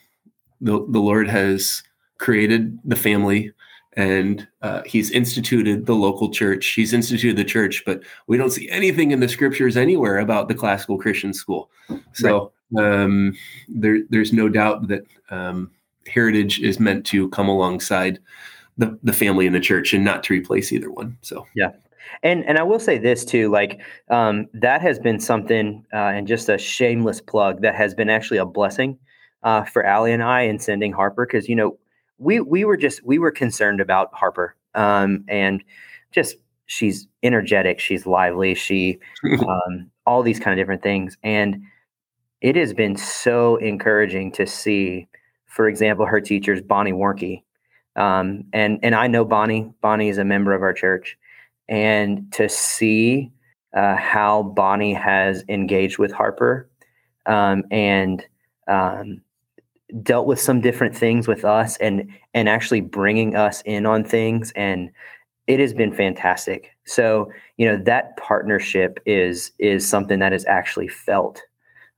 the 0.61 0.85
the 0.89 0.99
Lord 0.99 1.27
has 1.27 1.83
created 2.19 2.77
the 2.85 2.95
family 2.95 3.51
and 3.95 4.47
uh, 4.61 4.81
he's 4.85 5.11
instituted 5.11 5.85
the 5.85 5.95
local 5.95 6.29
church. 6.29 6.67
He's 6.67 6.93
instituted 6.93 7.37
the 7.37 7.43
church 7.43 7.83
but 7.85 8.01
we 8.27 8.37
don't 8.37 8.51
see 8.51 8.69
anything 8.69 9.11
in 9.11 9.19
the 9.19 9.29
scriptures 9.29 9.77
anywhere 9.77 10.19
about 10.19 10.47
the 10.47 10.55
classical 10.55 10.97
christian 10.97 11.33
school. 11.33 11.69
So 12.13 12.51
right. 12.71 13.03
um, 13.03 13.35
there, 13.67 13.99
there's 14.09 14.33
no 14.33 14.49
doubt 14.49 14.87
that 14.87 15.05
um, 15.29 15.71
heritage 16.07 16.59
is 16.59 16.79
meant 16.79 17.05
to 17.07 17.29
come 17.29 17.47
alongside 17.47 18.19
the, 18.77 18.97
the 19.03 19.13
family 19.13 19.45
and 19.45 19.55
the 19.55 19.59
church 19.59 19.93
and 19.93 20.03
not 20.03 20.23
to 20.23 20.33
replace 20.33 20.71
either 20.71 20.91
one 20.91 21.17
so. 21.21 21.45
Yeah. 21.55 21.71
And 22.21 22.45
and 22.45 22.57
I 22.57 22.63
will 22.63 22.79
say 22.79 22.97
this 22.97 23.25
too, 23.25 23.49
like 23.49 23.81
um, 24.09 24.47
that 24.53 24.81
has 24.81 24.99
been 24.99 25.19
something, 25.19 25.85
uh, 25.93 25.97
and 25.97 26.27
just 26.27 26.49
a 26.49 26.57
shameless 26.57 27.21
plug 27.21 27.61
that 27.61 27.75
has 27.75 27.93
been 27.93 28.09
actually 28.09 28.37
a 28.37 28.45
blessing 28.45 28.97
uh, 29.43 29.63
for 29.63 29.85
Allie 29.85 30.11
and 30.11 30.23
I 30.23 30.41
in 30.41 30.59
sending 30.59 30.91
Harper 30.91 31.25
because 31.25 31.47
you 31.49 31.55
know 31.55 31.77
we 32.23 32.39
we 32.39 32.65
were 32.65 32.77
just 32.77 33.03
we 33.05 33.19
were 33.19 33.31
concerned 33.31 33.81
about 33.81 34.13
Harper 34.13 34.55
um, 34.75 35.23
and 35.27 35.63
just 36.11 36.37
she's 36.65 37.07
energetic, 37.21 37.79
she's 37.79 38.05
lively, 38.05 38.55
she 38.55 38.99
um, 39.47 39.89
all 40.05 40.23
these 40.23 40.39
kind 40.39 40.57
of 40.57 40.61
different 40.61 40.81
things, 40.81 41.17
and 41.23 41.61
it 42.41 42.55
has 42.55 42.73
been 42.73 42.95
so 42.95 43.57
encouraging 43.57 44.31
to 44.33 44.45
see, 44.45 45.07
for 45.45 45.67
example, 45.67 46.05
her 46.05 46.21
teachers 46.21 46.61
Bonnie 46.61 46.93
Warnke, 46.93 47.43
um, 47.95 48.45
and 48.53 48.79
and 48.83 48.95
I 48.95 49.07
know 49.07 49.25
Bonnie. 49.25 49.71
Bonnie 49.81 50.09
is 50.09 50.17
a 50.17 50.25
member 50.25 50.53
of 50.53 50.61
our 50.61 50.73
church, 50.73 51.17
and 51.67 52.31
to 52.33 52.49
see 52.49 53.31
uh, 53.73 53.95
how 53.95 54.43
Bonnie 54.43 54.93
has 54.93 55.43
engaged 55.49 55.97
with 55.97 56.11
Harper 56.11 56.69
um, 57.25 57.63
and 57.71 58.25
um, 58.67 59.21
dealt 60.01 60.25
with 60.25 60.39
some 60.39 60.61
different 60.61 60.95
things 60.95 61.27
with 61.27 61.45
us 61.45 61.77
and 61.77 62.09
and 62.33 62.49
actually 62.49 62.81
bringing 62.81 63.35
us 63.35 63.61
in 63.65 63.85
on 63.85 64.03
things 64.03 64.51
and 64.55 64.89
it 65.45 65.59
has 65.59 65.73
been 65.73 65.93
fantastic. 65.93 66.71
So 66.85 67.31
you 67.57 67.67
know 67.67 67.77
that 67.83 68.17
partnership 68.17 68.99
is 69.05 69.51
is 69.59 69.87
something 69.87 70.19
that 70.19 70.33
is 70.33 70.45
actually 70.45 70.87
felt. 70.87 71.41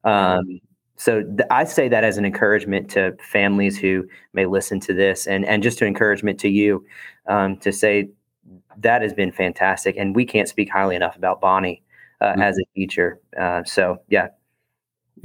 Um, 0.04 0.60
so 0.98 1.24
th- 1.24 1.48
i 1.52 1.66
say 1.66 1.90
that 1.90 2.06
as 2.06 2.18
an 2.18 2.24
encouragement 2.24 2.90
to 2.90 3.14
families 3.20 3.78
who 3.78 4.08
may 4.32 4.46
listen 4.46 4.80
to 4.80 4.94
this 4.94 5.28
and 5.28 5.46
and 5.46 5.62
just 5.62 5.82
an 5.82 5.88
encouragement 5.90 6.40
to 6.40 6.48
you 6.48 6.86
um, 7.28 7.58
to 7.58 7.74
say 7.74 8.08
that 8.78 9.02
has 9.02 9.14
been 9.14 9.30
fantastic 9.32 9.98
and 9.98 10.16
we 10.16 10.24
can't 10.24 10.48
speak 10.48 10.70
highly 10.72 10.96
enough 10.96 11.18
about 11.18 11.42
bonnie 11.42 11.84
uh, 12.22 12.28
mm-hmm. 12.28 12.42
as 12.42 12.58
a 12.58 12.64
teacher 12.76 13.20
uh, 13.38 13.62
so 13.66 13.98
yeah. 14.08 14.28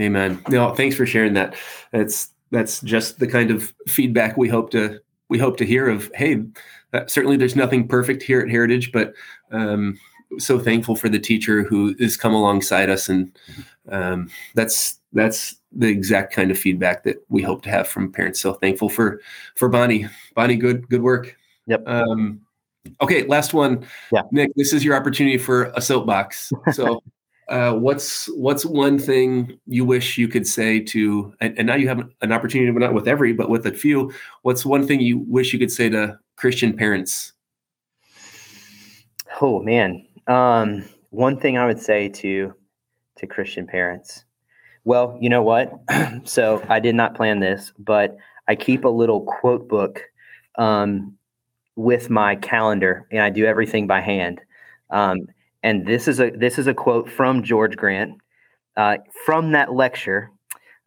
Amen. 0.01 0.43
No 0.49 0.75
thanks 0.75 0.97
for 0.97 1.05
sharing 1.05 1.35
that. 1.35 1.57
It's 1.93 2.33
that's 2.51 2.81
just 2.81 3.19
the 3.19 3.27
kind 3.27 3.51
of 3.51 3.73
feedback 3.87 4.37
we 4.37 4.49
hope 4.49 4.71
to 4.71 5.01
we 5.29 5.39
hope 5.39 5.57
to 5.57 5.65
hear 5.65 5.89
of 5.89 6.11
hey 6.15 6.43
uh, 6.93 7.07
certainly 7.07 7.37
there's 7.37 7.57
nothing 7.57 7.87
perfect 7.87 8.23
here 8.23 8.41
at 8.41 8.51
heritage 8.51 8.93
but 8.93 9.15
um, 9.53 9.99
so 10.39 10.59
thankful 10.59 10.97
for 10.97 11.09
the 11.09 11.19
teacher 11.19 11.63
who 11.63 11.95
has 12.01 12.17
come 12.17 12.35
alongside 12.35 12.91
us 12.91 13.09
and 13.09 13.37
um, 13.91 14.31
that's 14.55 15.01
that's 15.13 15.57
the 15.73 15.89
exact 15.89 16.33
kind 16.33 16.51
of 16.51 16.59
feedback 16.59 17.05
that 17.05 17.25
we 17.29 17.43
hope 17.43 17.63
to 17.63 17.71
have 17.71 17.89
from 17.89 18.13
parents. 18.13 18.41
So 18.41 18.55
thankful 18.55 18.89
for 18.89 19.21
for 19.57 19.69
bonnie. 19.69 20.07
Bonnie 20.35 20.57
good 20.57 20.89
good 20.89 21.03
work. 21.03 21.37
Yep. 21.67 21.83
Um, 21.87 22.41
okay 23.01 23.25
last 23.25 23.55
one. 23.55 23.87
Yeah. 24.13 24.23
Nick 24.31 24.53
this 24.57 24.73
is 24.73 24.85
your 24.85 24.97
opportunity 24.97 25.39
for 25.39 25.73
a 25.75 25.81
soapbox. 25.81 26.53
So 26.73 27.03
uh, 27.51 27.75
what's 27.75 28.27
what's 28.37 28.65
one 28.65 28.97
thing 28.97 29.59
you 29.67 29.85
wish 29.85 30.17
you 30.17 30.29
could 30.29 30.47
say 30.47 30.79
to 30.79 31.35
and, 31.41 31.59
and, 31.59 31.67
now 31.67 31.75
you 31.75 31.89
have 31.89 32.09
an 32.23 32.31
opportunity 32.31 32.71
but 32.71 32.79
not 32.79 32.95
with 32.95 33.09
every 33.09 33.33
but 33.33 33.51
with 33.51 33.67
a 33.67 33.73
few. 33.73 34.13
What's 34.43 34.65
one 34.65 34.87
thing 34.87 35.01
you 35.01 35.19
wish 35.19 35.53
you 35.53 35.59
could 35.59 35.73
say 35.73 35.89
to 35.89 36.19
christian 36.37 36.77
parents? 36.77 37.33
Oh 39.41 39.61
man. 39.61 40.07
Um, 40.29 40.85
one 41.11 41.39
thing 41.39 41.59
i 41.59 41.67
would 41.67 41.81
say 41.81 42.09
to 42.09 42.55
to 43.17 43.27
christian 43.27 43.67
parents. 43.67 44.25
Well 44.85 45.19
you 45.21 45.29
know 45.29 45.43
what? 45.43 45.73
So 46.25 46.65
i 46.69 46.79
did 46.79 46.95
not 46.95 47.17
plan 47.17 47.41
this 47.41 47.73
but 47.81 48.17
i 48.47 48.55
keep 48.55 48.85
a 48.85 48.89
little 48.89 49.23
quote 49.23 49.69
book 49.69 50.03
um, 50.57 51.17
with 51.75 52.11
my 52.11 52.37
calendar 52.37 53.09
and 53.11 53.23
i 53.23 53.29
do 53.29 53.45
everything 53.45 53.89
by 53.89 54.01
hand. 54.01 54.41
Um, 54.91 55.27
and 55.63 55.87
this 55.87 56.09
is 56.09 56.21
a 56.21 56.31
this 56.31 56.59
is 56.59 56.67
a 56.67 56.75
quote 56.75 57.11
from 57.11 57.43
George 57.43 57.77
Grant 57.77 58.21
uh, 58.77 58.97
from 59.25 59.53
that 59.53 59.73
lecture 59.73 60.31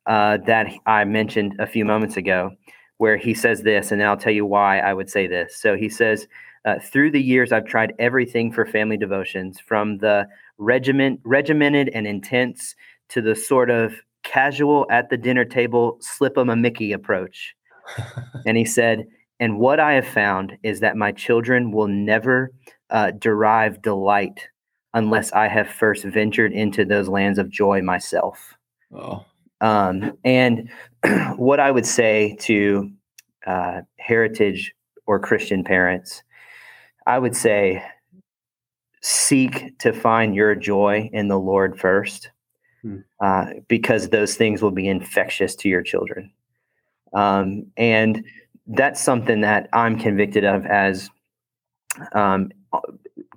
uh, 0.06 0.38
that 0.46 0.68
I 0.86 1.06
mentioned 1.06 1.56
a 1.60 1.68
few 1.68 1.86
moments 1.86 2.18
ago, 2.18 2.52
where 2.98 3.18
he 3.18 3.34
says 3.34 3.62
this, 3.62 3.92
and 3.92 4.02
I'll 4.04 4.18
tell 4.18 4.34
you 4.34 4.46
why 4.46 4.80
I 4.80 4.94
would 4.94 5.10
say 5.10 5.28
this. 5.28 5.58
So 5.58 5.76
he 5.76 5.90
says, 5.90 6.28
uh, 6.66 6.80
through 6.80 7.12
the 7.12 7.22
years, 7.22 7.52
I've 7.52 7.66
tried 7.66 7.94
everything 8.00 8.52
for 8.52 8.66
family 8.66 8.98
devotions, 8.98 9.60
from 9.60 9.98
the 10.00 10.28
regiment, 10.58 11.20
regimented 11.24 11.90
and 11.94 12.08
intense 12.08 12.76
to 13.10 13.22
the 13.22 13.36
sort 13.36 13.70
of 13.70 13.94
casual 14.24 14.88
at 14.90 15.10
the 15.10 15.18
dinner 15.18 15.46
table, 15.46 15.98
slip 16.00 16.38
'em 16.38 16.50
a 16.50 16.56
Mickey 16.56 16.94
approach. 16.94 17.56
and 18.46 18.58
he 18.58 18.66
said, 18.66 19.06
and 19.40 19.60
what 19.60 19.80
I 19.80 19.94
have 19.94 20.08
found 20.08 20.58
is 20.64 20.80
that 20.80 20.96
my 20.96 21.12
children 21.12 21.72
will 21.72 21.90
never 21.90 22.52
uh, 22.90 23.12
derive 23.12 23.82
delight 23.82 24.48
unless 24.94 25.32
I 25.32 25.48
have 25.48 25.68
first 25.68 26.04
ventured 26.04 26.54
into 26.54 26.86
those 26.86 27.08
lands 27.08 27.40
of 27.40 27.50
joy 27.50 27.82
myself. 27.82 28.56
Oh. 28.94 29.26
Um, 29.62 30.18
and 30.24 30.70
what 31.36 31.60
I 31.60 31.72
would 31.72 31.86
say 31.86 32.36
to 32.42 32.92
uh, 33.48 33.82
heritage 33.98 34.74
or 35.06 35.20
Christian 35.20 35.64
parents, 35.64 36.24
I 37.08 37.20
would 37.20 37.36
say 37.36 37.84
seek 39.02 39.78
to 39.80 39.92
find 39.92 40.36
your 40.36 40.56
joy 40.56 41.10
in 41.12 41.28
the 41.28 41.40
Lord 41.40 41.80
first, 41.80 42.30
hmm. 42.82 43.00
uh, 43.20 43.48
because 43.68 44.10
those 44.10 44.36
things 44.36 44.62
will 44.62 44.72
be 44.72 44.88
infectious 44.88 45.56
to 45.56 45.70
your 45.70 45.82
children. 45.82 46.32
Um, 47.14 47.68
and 47.78 48.26
that's 48.68 49.02
something 49.02 49.42
that 49.42 49.70
I'm 49.74 50.00
convicted 50.00 50.46
of 50.46 50.66
as 50.66 51.10
um, 52.14 52.52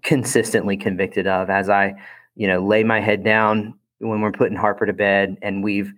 consistently 0.07 0.77
convicted 0.77 1.27
of 1.27 1.51
as 1.51 1.69
I, 1.69 1.93
you 2.37 2.47
know, 2.47 2.65
lay 2.65 2.85
my 2.85 3.01
head 3.01 3.25
down 3.25 3.75
when 3.99 4.21
we're 4.21 4.33
putting 4.33 4.57
Harper 4.57 4.87
to 4.87 4.93
bed 4.93 5.37
and 5.43 5.65
we've, 5.65 5.93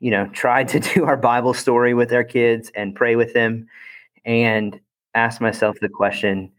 you 0.00 0.10
know, 0.10 0.28
tried 0.28 0.68
to 0.68 0.80
do 0.94 1.06
our 1.06 1.16
Bible 1.16 1.54
story 1.54 1.94
with 1.94 2.12
our 2.12 2.22
kids 2.22 2.70
and 2.76 2.94
pray 2.94 3.16
with 3.16 3.32
them 3.32 3.66
and 4.24 4.78
ask 5.14 5.40
myself 5.40 5.78
the 5.80 5.88
question, 5.88 6.52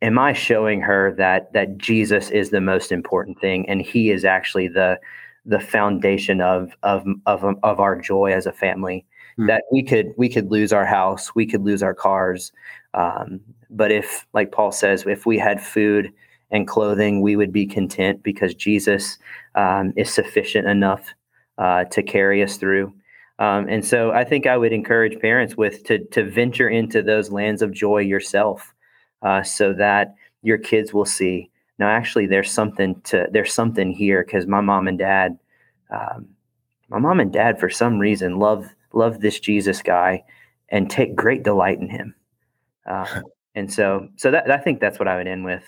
am 0.00 0.18
I 0.18 0.32
showing 0.32 0.80
her 0.80 1.14
that 1.18 1.52
that 1.52 1.76
Jesus 1.76 2.30
is 2.30 2.50
the 2.50 2.62
most 2.62 2.90
important 2.90 3.38
thing 3.38 3.68
and 3.68 3.82
he 3.82 4.10
is 4.10 4.24
actually 4.24 4.68
the 4.68 4.98
the 5.44 5.60
foundation 5.60 6.40
of 6.40 6.72
of 6.82 7.06
of 7.26 7.44
of 7.62 7.78
our 7.78 8.00
joy 8.00 8.32
as 8.32 8.46
a 8.46 8.52
family? 8.52 9.04
Hmm. 9.36 9.46
That 9.46 9.64
we 9.70 9.82
could 9.82 10.12
we 10.16 10.28
could 10.28 10.50
lose 10.50 10.72
our 10.72 10.86
house, 10.86 11.34
we 11.34 11.46
could 11.46 11.62
lose 11.62 11.82
our 11.82 11.94
cars, 11.94 12.52
um, 12.94 13.40
but 13.70 13.92
if, 13.92 14.26
like 14.32 14.52
Paul 14.52 14.72
says, 14.72 15.04
if 15.06 15.26
we 15.26 15.38
had 15.38 15.62
food 15.62 16.12
and 16.50 16.66
clothing, 16.66 17.20
we 17.20 17.36
would 17.36 17.52
be 17.52 17.66
content 17.66 18.22
because 18.22 18.54
Jesus 18.54 19.18
um, 19.54 19.92
is 19.96 20.12
sufficient 20.12 20.66
enough 20.66 21.12
uh, 21.58 21.84
to 21.84 22.02
carry 22.02 22.42
us 22.42 22.56
through. 22.56 22.92
Um, 23.38 23.68
and 23.68 23.84
so 23.84 24.12
I 24.12 24.24
think 24.24 24.46
I 24.46 24.56
would 24.56 24.72
encourage 24.72 25.20
parents 25.20 25.56
with 25.56 25.84
to 25.84 25.98
to 26.06 26.24
venture 26.24 26.68
into 26.70 27.02
those 27.02 27.30
lands 27.30 27.60
of 27.60 27.72
joy 27.72 27.98
yourself, 27.98 28.72
uh, 29.22 29.42
so 29.42 29.74
that 29.74 30.14
your 30.42 30.58
kids 30.58 30.94
will 30.94 31.04
see. 31.04 31.50
Now, 31.78 31.88
actually, 31.88 32.26
there's 32.26 32.50
something 32.50 32.98
to 33.02 33.26
there's 33.30 33.52
something 33.52 33.92
here 33.92 34.24
because 34.24 34.46
my 34.46 34.62
mom 34.62 34.88
and 34.88 34.98
dad, 34.98 35.38
um, 35.90 36.28
my 36.88 36.98
mom 36.98 37.20
and 37.20 37.30
dad, 37.32 37.60
for 37.60 37.68
some 37.68 37.98
reason, 37.98 38.38
love 38.38 38.74
love 38.96 39.20
this 39.20 39.38
Jesus 39.38 39.82
guy 39.82 40.24
and 40.68 40.90
take 40.90 41.14
great 41.14 41.42
delight 41.42 41.78
in 41.78 41.88
him. 41.88 42.14
Uh, 42.86 43.20
and 43.54 43.72
so, 43.72 44.08
so 44.16 44.30
that 44.30 44.50
I 44.50 44.58
think 44.58 44.80
that's 44.80 44.98
what 44.98 45.08
I 45.08 45.16
would 45.16 45.26
end 45.26 45.44
with. 45.44 45.64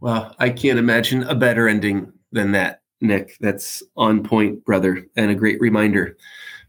Well, 0.00 0.34
I 0.38 0.50
can't 0.50 0.78
imagine 0.78 1.22
a 1.24 1.34
better 1.34 1.68
ending 1.68 2.12
than 2.32 2.52
that, 2.52 2.82
Nick. 3.00 3.36
That's 3.40 3.82
on 3.96 4.22
point, 4.22 4.64
brother, 4.64 5.06
and 5.16 5.30
a 5.30 5.34
great 5.34 5.60
reminder 5.60 6.16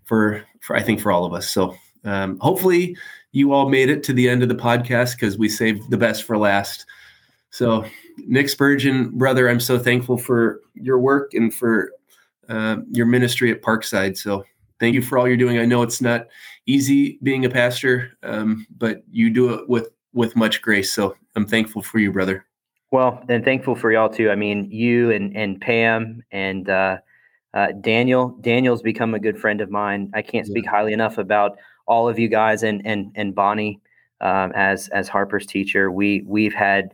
for 0.03 0.43
for 0.61 0.75
I 0.75 0.81
think 0.81 0.99
for 0.99 1.11
all 1.11 1.25
of 1.25 1.33
us. 1.33 1.49
So 1.49 1.75
um, 2.03 2.37
hopefully 2.39 2.95
you 3.31 3.53
all 3.53 3.69
made 3.69 3.89
it 3.89 4.03
to 4.03 4.13
the 4.13 4.29
end 4.29 4.43
of 4.43 4.49
the 4.49 4.55
podcast 4.55 5.15
because 5.15 5.37
we 5.37 5.49
saved 5.49 5.89
the 5.89 5.97
best 5.97 6.23
for 6.23 6.37
last. 6.37 6.85
So 7.49 7.85
Nick 8.17 8.49
Spurgeon, 8.49 9.09
brother, 9.17 9.49
I'm 9.49 9.59
so 9.59 9.79
thankful 9.79 10.17
for 10.17 10.61
your 10.75 10.99
work 10.99 11.33
and 11.33 11.53
for 11.53 11.91
uh, 12.49 12.77
your 12.91 13.05
ministry 13.05 13.51
at 13.51 13.61
Parkside. 13.61 14.17
So 14.17 14.43
thank 14.79 14.95
you 14.95 15.01
for 15.01 15.17
all 15.17 15.27
you're 15.27 15.37
doing. 15.37 15.59
I 15.59 15.65
know 15.65 15.81
it's 15.81 16.01
not 16.01 16.27
easy 16.65 17.19
being 17.23 17.45
a 17.45 17.49
pastor, 17.49 18.17
um, 18.23 18.65
but 18.77 19.03
you 19.11 19.29
do 19.29 19.53
it 19.53 19.69
with 19.69 19.89
with 20.13 20.35
much 20.35 20.61
grace. 20.61 20.91
So 20.91 21.15
I'm 21.35 21.47
thankful 21.47 21.81
for 21.81 21.99
you, 21.99 22.11
brother. 22.11 22.45
Well, 22.91 23.23
and 23.27 23.43
thankful 23.43 23.75
for 23.75 23.91
y'all 23.91 24.09
too. 24.09 24.29
I 24.29 24.35
mean, 24.35 24.69
you 24.69 25.11
and 25.11 25.35
and 25.35 25.59
Pam 25.59 26.23
and 26.31 26.69
uh, 26.69 26.97
uh, 27.53 27.67
Daniel. 27.81 28.37
Daniel's 28.41 28.81
become 28.81 29.13
a 29.13 29.19
good 29.19 29.39
friend 29.39 29.61
of 29.61 29.69
mine. 29.69 30.11
I 30.13 30.21
can't 30.21 30.45
speak 30.45 30.67
highly 30.67 30.93
enough 30.93 31.17
about 31.17 31.57
all 31.87 32.07
of 32.07 32.19
you 32.19 32.27
guys 32.27 32.63
and 32.63 32.85
and 32.85 33.11
and 33.15 33.33
Bonnie 33.33 33.81
um, 34.21 34.51
as 34.55 34.89
as 34.89 35.09
Harper's 35.09 35.45
teacher. 35.45 35.91
We 35.91 36.23
we've 36.25 36.53
had 36.53 36.93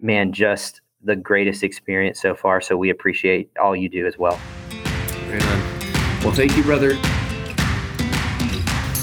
man 0.00 0.32
just 0.32 0.80
the 1.02 1.16
greatest 1.16 1.62
experience 1.62 2.20
so 2.20 2.34
far. 2.34 2.60
So 2.60 2.76
we 2.76 2.90
appreciate 2.90 3.50
all 3.60 3.76
you 3.76 3.88
do 3.88 4.06
as 4.06 4.18
well. 4.18 4.38
Right. 5.28 5.75
Well, 6.26 6.34
thank 6.34 6.56
you, 6.56 6.64
brother. 6.64 6.96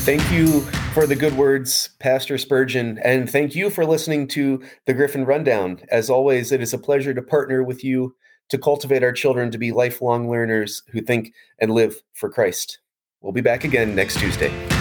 Thank 0.03 0.29
you 0.29 0.59
for 0.93 1.07
the 1.07 1.15
good 1.15 1.37
words, 1.37 1.91
Pastor 1.99 2.37
Spurgeon, 2.37 2.99
and 3.01 3.29
thank 3.29 3.55
you 3.55 3.69
for 3.69 3.85
listening 3.85 4.27
to 4.27 4.61
the 4.87 4.93
Griffin 4.93 5.23
Rundown. 5.23 5.79
As 5.89 6.09
always, 6.09 6.51
it 6.51 6.59
is 6.59 6.73
a 6.73 6.77
pleasure 6.77 7.13
to 7.13 7.21
partner 7.21 7.63
with 7.63 7.81
you 7.81 8.13
to 8.49 8.57
cultivate 8.57 9.03
our 9.03 9.13
children 9.13 9.51
to 9.51 9.57
be 9.57 9.71
lifelong 9.71 10.29
learners 10.29 10.83
who 10.89 10.99
think 10.99 11.33
and 11.59 11.71
live 11.71 11.95
for 12.11 12.29
Christ. 12.29 12.79
We'll 13.21 13.31
be 13.31 13.39
back 13.39 13.63
again 13.63 13.95
next 13.95 14.19
Tuesday. 14.19 14.72